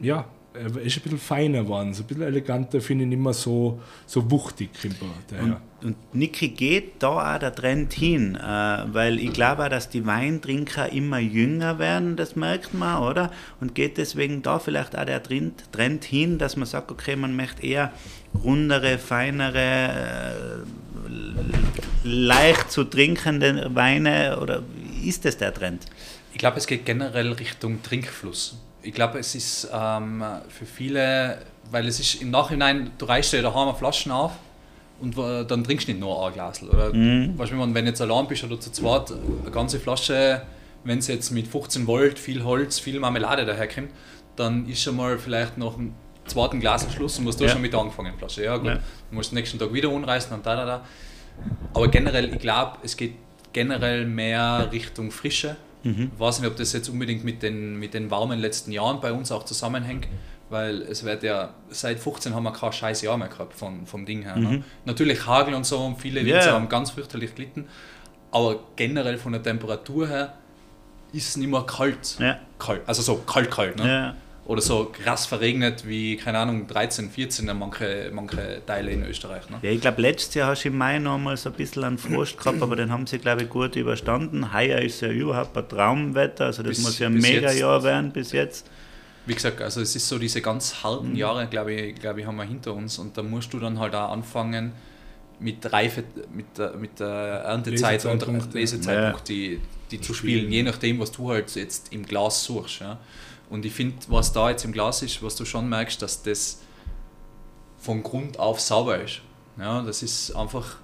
[0.00, 0.24] ja,
[0.54, 3.80] er ist ein bisschen feiner geworden, so ein bisschen eleganter, finde ich nicht mehr so,
[4.06, 4.70] so wuchtig.
[5.40, 9.88] Und, und Niki geht da auch der Trend hin, äh, weil ich glaube auch, dass
[9.88, 13.30] die Weintrinker immer jünger werden, das merkt man, oder?
[13.60, 17.36] Und geht deswegen da vielleicht auch der Trend, Trend hin, dass man sagt, okay, man
[17.36, 17.92] möchte eher
[18.42, 21.08] rundere, feinere, äh,
[22.04, 24.62] leicht zu trinkende Weine, oder
[24.98, 25.86] ist das der Trend?
[26.32, 31.38] Ich glaube, es geht generell Richtung Trinkfluss ich glaube, es ist ähm, für viele,
[31.70, 34.32] weil es ist im Nachhinein, du reichst dir daheim Flaschen auf
[35.00, 36.62] und dann trinkst du nicht nur ein Glas.
[36.62, 37.38] Oder mhm.
[37.38, 40.42] weißt du, wenn du jetzt allein bist oder zu zweit, eine ganze Flasche,
[40.84, 43.90] wenn es jetzt mit 15 Volt, viel Holz, viel Marmelade daherkommt,
[44.36, 45.94] dann ist schon mal vielleicht noch ein
[46.26, 47.50] zweiten Glas am Schluss und musst du ja.
[47.50, 48.44] schon mit der angefangenen Flasche.
[48.44, 48.68] Ja, gut.
[48.68, 48.74] Ja.
[49.10, 50.84] Du musst den nächsten Tag wieder umreißen und da, da, da.
[51.74, 53.14] Aber generell, ich glaube, es geht
[53.52, 55.56] generell mehr Richtung Frische.
[55.82, 56.10] Mhm.
[56.14, 59.12] Ich weiß nicht, ob das jetzt unbedingt mit den, mit den warmen letzten Jahren bei
[59.12, 60.08] uns auch zusammenhängt,
[60.50, 64.04] weil es wird ja, seit 15 haben wir kein scheiß Jahr mehr gehabt von, vom
[64.04, 64.36] Ding her.
[64.36, 64.48] Ne?
[64.48, 64.64] Mhm.
[64.84, 66.52] Natürlich Hagel und so und viele Winzer yeah.
[66.54, 67.66] haben ganz fürchterlich gelitten,
[68.30, 70.34] aber generell von der Temperatur her
[71.12, 72.16] ist es nicht mehr kalt.
[72.18, 72.38] Ja.
[72.58, 73.76] kalt also so kalt, kalt.
[73.78, 73.88] Ne?
[73.88, 74.14] Ja
[74.48, 79.48] oder so krass verregnet wie, keine Ahnung, 13, 14 in manche, manche Teile in Österreich.
[79.50, 79.58] Ne?
[79.60, 81.98] Ja, ich glaube, letztes Jahr hast du im Mai noch mal so ein bisschen einen
[81.98, 84.54] Frost gehabt, aber den haben sie, glaube ich, gut überstanden.
[84.54, 87.82] Heuer ist ja überhaupt ein Traumwetter, also das bis, muss ja ein mega jetzt, Jahr
[87.84, 88.70] werden bis jetzt.
[89.26, 91.16] Wie gesagt, also es ist so diese ganz harten mhm.
[91.16, 93.94] Jahre, glaube ich, glaube ich, haben wir hinter uns und da musst du dann halt
[93.94, 94.72] auch anfangen,
[95.40, 99.34] mit Reife, mit der, mit der Erntezeit und Lesezeitpunkt, ja.
[99.34, 102.80] die, die zu spielen, je nachdem, was du halt jetzt im Glas suchst.
[102.80, 102.98] Ja.
[103.50, 106.60] Und ich finde, was da jetzt im Glas ist, was du schon merkst, dass das
[107.78, 109.20] von Grund auf sauber ist.
[109.58, 110.76] Ja, das ist einfach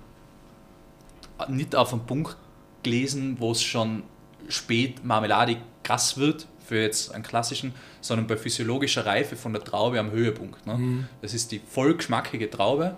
[1.49, 2.37] nicht auf einen Punkt
[2.83, 4.03] gelesen, wo es schon
[4.49, 10.01] spät marmeladig krass wird, für jetzt einen klassischen, sondern bei physiologischer Reife von der Traube
[10.01, 10.67] am Höhepunkt.
[10.67, 10.79] Ne?
[10.79, 11.09] Mhm.
[11.21, 12.97] Das ist die voll geschmackige Traube,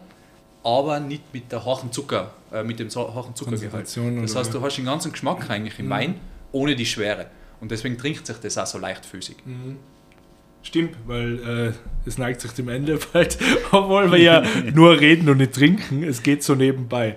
[0.63, 3.87] aber nicht mit der hohen Zucker, äh, mit dem hohen Zuckergehalt.
[4.23, 5.91] Das heißt, du hast den ganzen Geschmack eigentlich im mhm.
[5.91, 6.21] Wein,
[6.53, 7.27] ohne die Schwere.
[7.61, 9.37] Und deswegen trinkt sich das auch so leichtfüßig.
[9.45, 9.77] Mhm.
[10.63, 11.75] Stimmt, weil
[12.07, 13.39] äh, es neigt sich dem Ende bald,
[13.71, 14.43] obwohl wir ja
[14.75, 16.03] nur reden und nicht trinken.
[16.03, 17.17] Es geht so nebenbei.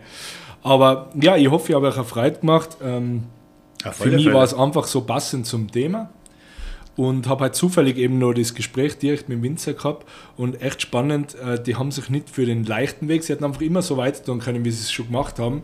[0.62, 2.78] Aber ja, ich hoffe, ich habe euch erfreut gemacht.
[2.84, 3.24] Ähm,
[3.92, 6.10] für mich war es einfach so passend zum Thema
[7.00, 10.82] und habe halt zufällig eben noch das Gespräch direkt mit dem Winzer gehabt und echt
[10.82, 13.96] spannend, äh, die haben sich nicht für den leichten Weg, sie hätten einfach immer so
[13.96, 15.64] weiter tun können, wie sie es schon gemacht haben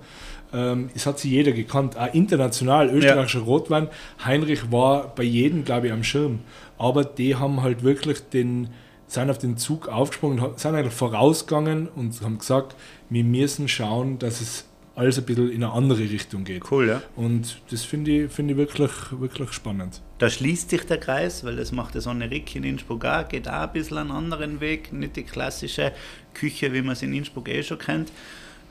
[0.56, 1.97] ähm, es hat sie jeder gekannt.
[1.97, 3.45] Auch international, österreichischer ja.
[3.45, 3.89] Rotwein.
[4.24, 6.39] Heinrich war bei jedem, glaube ich, am Schirm.
[6.78, 8.70] Aber die haben halt wirklich den,
[9.08, 12.76] sind auf den Zug aufgesprungen, sind eigentlich vorausgegangen und haben gesagt,
[13.10, 16.72] wir müssen schauen, dass es alles ein bisschen in eine andere Richtung geht.
[16.72, 17.01] Cool, ja.
[17.18, 20.01] Und das finde ich, find ich wirklich, wirklich spannend.
[20.20, 23.64] Da schließt sich der Kreis, weil das macht das Rick in Innsbruck auch, geht auch
[23.64, 25.91] ein bisschen einen anderen Weg, nicht die klassische
[26.34, 28.12] Küche, wie man es in Innsbruck eh schon kennt.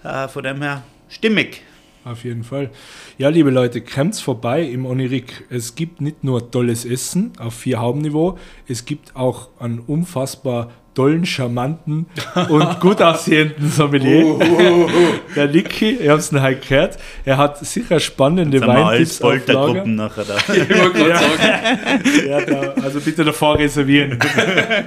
[0.03, 1.63] Äh, von dem her stimmig.
[2.05, 2.71] Auf jeden Fall.
[3.17, 5.45] Ja, liebe Leute, kommt's vorbei im Onirik.
[5.49, 8.39] Es gibt nicht nur tolles Essen auf vier Hauptniveau,
[8.69, 12.07] es gibt auch einen unfassbar tollen, charmanten
[12.51, 14.27] und gut aussehenden Sommelier.
[14.27, 14.89] Uh, uh, uh.
[15.35, 19.87] Der Niki, ich habe es nachher gehört, er hat sicher spannende Weintipps auf Lager.
[19.87, 20.37] nachher da.
[20.55, 21.19] Ich ja.
[21.19, 22.29] sagen.
[22.29, 24.19] ja, da, also bitte davor reservieren.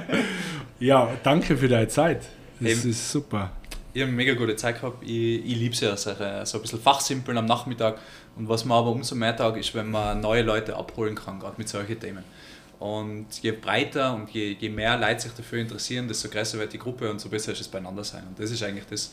[0.78, 2.22] ja, danke für deine Zeit.
[2.60, 2.90] Das Eben.
[2.90, 3.57] ist super
[3.98, 5.02] ich habe eine mega gute Zeit gehabt.
[5.02, 7.98] Ich, ich liebe es ja, so, so ein bisschen fachsimpeln am Nachmittag.
[8.36, 11.56] Und was man aber umso mehr tag ist, wenn man neue Leute abholen kann, gerade
[11.58, 12.22] mit solchen Themen.
[12.78, 16.78] Und je breiter und je, je mehr Leute sich dafür interessieren, desto größer wird die
[16.78, 18.22] Gruppe und so besser ist es beieinander sein.
[18.28, 19.10] Und das ist eigentlich das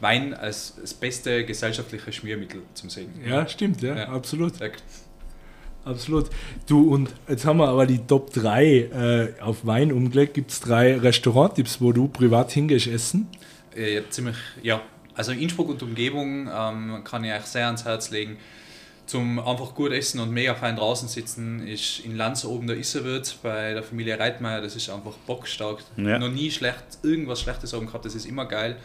[0.00, 3.10] Wein als das beste gesellschaftliche Schmiermittel zum Sehen.
[3.26, 4.08] Ja, stimmt, ja, ja.
[4.08, 4.58] absolut.
[4.58, 4.68] Ja.
[5.84, 6.30] Absolut.
[6.66, 10.34] Du, und jetzt haben wir aber die Top 3 äh, auf Wein umgelegt.
[10.34, 13.28] Gibt es drei Restauranttipps, wo du privat hingehst essen?
[13.76, 14.82] Äh, ziemlich, ja,
[15.14, 18.38] also Innsbruck und Umgebung ähm, kann ich euch sehr ans Herz legen.
[19.04, 23.36] Zum einfach gut essen und mega fein draußen sitzen ist in Lanz oben der Isserwirt
[23.42, 24.62] bei der Familie Reitmeier.
[24.62, 25.80] Das ist einfach bockstark.
[25.96, 26.18] Ja.
[26.18, 28.76] Noch nie schlecht, irgendwas Schlechtes oben gehabt, das ist immer geil.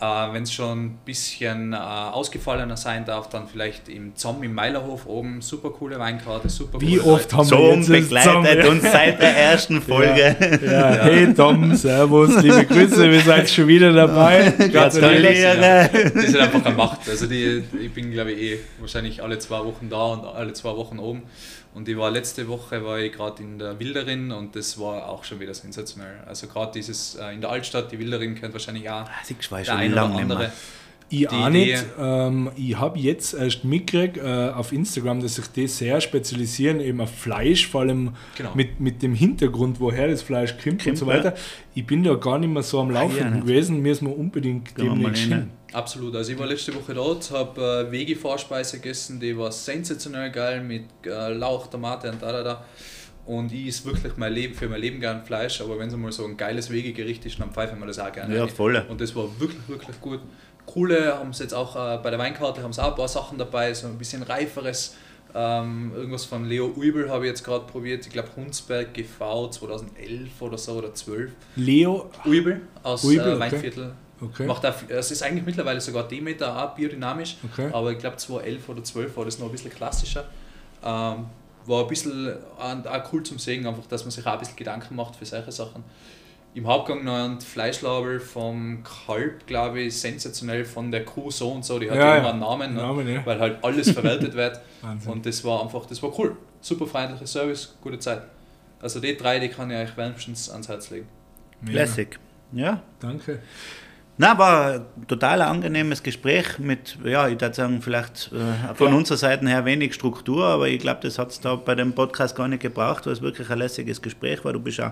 [0.00, 4.54] Äh, Wenn es schon ein bisschen äh, ausgefallener sein darf, dann vielleicht im Zomm im
[4.54, 5.40] Meilerhof oben.
[5.40, 10.36] Super coole Weinkarte, super Wie oft haben wir jetzt begleitet uns seit der ersten Folge.
[10.40, 10.94] Ja, ja.
[10.94, 11.02] ja.
[11.02, 14.52] hey Tom, Servus, liebe Grüße, wir seid schon wieder dabei.
[14.72, 15.90] Gratuliere.
[16.14, 17.08] Die sind einfach eine Macht.
[17.08, 20.76] Also die, ich bin glaube ich eh wahrscheinlich alle zwei Wochen da und alle zwei
[20.76, 21.24] Wochen oben.
[21.78, 25.22] Und ich war letzte Woche war ich gerade in der Wilderin und das war auch
[25.22, 26.16] schon wieder sensationell.
[26.26, 29.92] Also gerade dieses äh, in der Altstadt, die Wilderin kennt wahrscheinlich auch ah, der eine
[29.92, 30.52] oder andere.
[31.08, 31.84] Ich auch nicht.
[31.96, 37.00] Ähm, ich habe jetzt erst mitgekriegt äh, auf Instagram, dass sich die sehr spezialisieren, eben
[37.00, 38.50] auf Fleisch, vor allem genau.
[38.56, 41.34] mit, mit dem Hintergrund, woher das Fleisch kommt, kommt und so weiter.
[41.76, 45.26] Ich bin da gar nicht mehr so am Laufen ja, gewesen, müssen wir unbedingt demnächst
[45.26, 45.50] hin.
[45.72, 46.16] Absolut.
[46.16, 50.84] Also ich war letzte Woche dort, habe äh, Vegi-Vorspeise gegessen, die war sensationell geil mit
[51.04, 52.64] äh, Lauch, Tomate und da da da.
[53.26, 56.10] Und ich ist wirklich mein Leben, für mein Leben gern Fleisch, aber wenn es mal
[56.10, 58.34] so ein geiles Wegegericht ist, dann pfeifen wir das auch gerne.
[58.34, 58.82] Ja, voll.
[58.88, 60.20] Und das war wirklich, wirklich gut.
[60.64, 63.36] Coole haben sie jetzt auch äh, bei der Weinkarte haben sie auch ein paar Sachen
[63.36, 64.96] dabei, so ein bisschen reiferes.
[65.34, 70.40] Ähm, irgendwas von Leo Uibel habe ich jetzt gerade probiert, ich glaube Hunsberg GV 2011
[70.40, 71.32] oder so oder 12.
[71.56, 73.84] Leo Uibel aus Uibel, äh, Weinviertel.
[73.84, 73.94] Okay.
[74.20, 74.46] Okay.
[74.46, 77.70] Macht auch, es ist eigentlich mittlerweile sogar Demeter auch biodynamisch, okay.
[77.72, 80.24] aber ich glaube 2011 oder 12 war das noch ein bisschen klassischer.
[80.84, 81.26] Ähm,
[81.66, 84.96] war ein bisschen auch cool zum Sehen, einfach, dass man sich auch ein bisschen Gedanken
[84.96, 85.84] macht für solche Sachen.
[86.54, 91.64] im Hauptgang noch ein Fleischlabel vom Kalb, glaube ich, sensationell von der Kuh so und
[91.64, 91.78] so.
[91.78, 92.80] Die hat Ja, immer einen Namen, ne?
[92.80, 93.24] Namen, ja.
[93.26, 94.60] weil halt alles verwaltet wird.
[94.82, 95.12] Wahnsinn.
[95.12, 96.36] Und das war einfach, das war cool.
[96.60, 98.22] Super freundlicher Service, gute Zeit.
[98.80, 101.06] Also die drei, die kann ich euch wärmstens ans Herz legen.
[101.60, 101.84] Mega.
[101.84, 102.18] Classic.
[102.52, 102.82] Ja.
[102.98, 103.40] Danke.
[104.20, 108.94] Na, war ein total angenehmes Gespräch mit, ja, ich würde sagen, vielleicht äh, von Ja.
[108.96, 112.34] unserer Seite her wenig Struktur, aber ich glaube, das hat es da bei dem Podcast
[112.34, 114.52] gar nicht gebraucht, weil es wirklich ein lässiges Gespräch war.
[114.52, 114.90] Du bist auch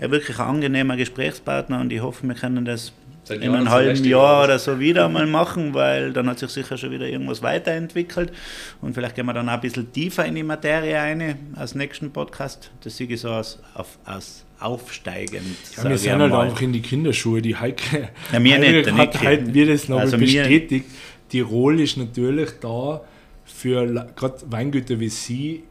[0.00, 2.92] ja, wirklich ein angenehmer Gesprächspartner und ich hoffe, wir können das
[3.24, 6.78] Seit in einem halben Jahr oder so wieder mal machen, weil dann hat sich sicher
[6.78, 8.32] schon wieder irgendwas weiterentwickelt
[8.80, 12.12] und vielleicht gehen wir dann auch ein bisschen tiefer in die Materie ein, als nächsten
[12.12, 12.70] Podcast.
[12.82, 15.56] Das sehe ich so aus, auf, aus aufsteigend.
[15.76, 17.42] Ja, wir sind halt einfach in die Kinderschuhe.
[17.42, 20.86] Die Heike, Ja, mir nicht, der hat halt mir das noch Also bestätigt.
[21.28, 23.00] Tirol ist natürlich da
[23.44, 25.62] für gerade Weingüter wie Sie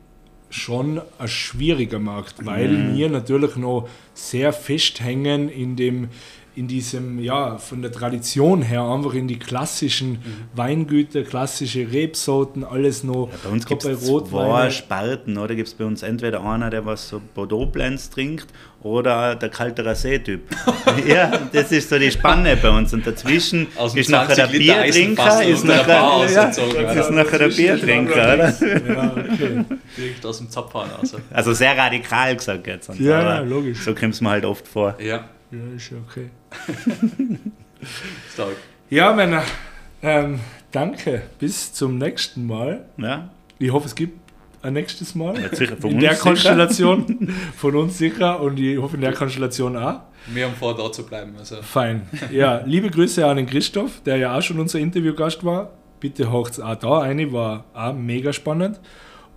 [0.49, 2.97] schon ein schwieriger Markt, weil Mhm.
[2.97, 6.07] wir natürlich noch sehr festhängen in dem
[6.59, 10.17] in diesem, ja, von der Tradition her einfach in die klassischen Mhm.
[10.55, 13.29] Weingüter, klassische Rebsorten, alles noch.
[13.45, 14.69] Bei uns gibt es bei zwei.
[14.69, 15.55] Sparten, oder?
[15.55, 18.47] Gibt es bei uns entweder einer, der was so Bordeaux Blends trinkt,
[18.83, 20.41] oder der kalte Rasé-Typ.
[21.07, 22.93] ja, das ist so die Spanne bei uns.
[22.93, 27.39] Und dazwischen ist nachher der 20 Liter Biertrinker, ist nachher, ja, ausgezogen, das ist nachher
[27.39, 28.49] der Biertrinker, oder?
[28.49, 29.65] Ja, okay.
[29.97, 31.15] Direkt aus dem Zapfhahn raus.
[31.31, 32.89] Also sehr radikal gesagt jetzt.
[32.99, 33.79] Ja, aber ja, logisch.
[33.79, 34.95] So kommt es mir halt oft vor.
[35.01, 36.29] Ja, Ja, ist ja okay.
[38.33, 38.55] stark.
[38.89, 39.43] Ja, Männer,
[40.01, 40.39] ähm,
[40.71, 41.23] danke.
[41.39, 42.85] Bis zum nächsten Mal.
[42.97, 43.29] Ja?
[43.57, 44.19] Ich hoffe, es gibt
[44.61, 45.39] ein nächstes Mal.
[45.39, 46.23] Jetzt sicher von in uns der sicher.
[46.23, 47.35] Konstellation.
[47.55, 50.01] Von uns sicher und ich hoffe in der Konstellation auch.
[50.27, 51.33] Wir haben vor, da zu bleiben.
[51.37, 51.61] Also.
[51.61, 52.07] Fein.
[52.31, 55.71] Ja, liebe Grüße an den Christoph, der ja auch schon unser Interviewgast war.
[55.99, 58.79] Bitte haucht's auch da eine, war auch mega spannend.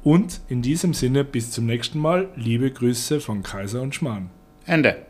[0.03, 2.29] Und in diesem Sinne, bis zum nächsten Mal.
[2.37, 4.31] Liebe Grüße von Kaiser und Schmarrn.
[4.67, 5.07] Ende.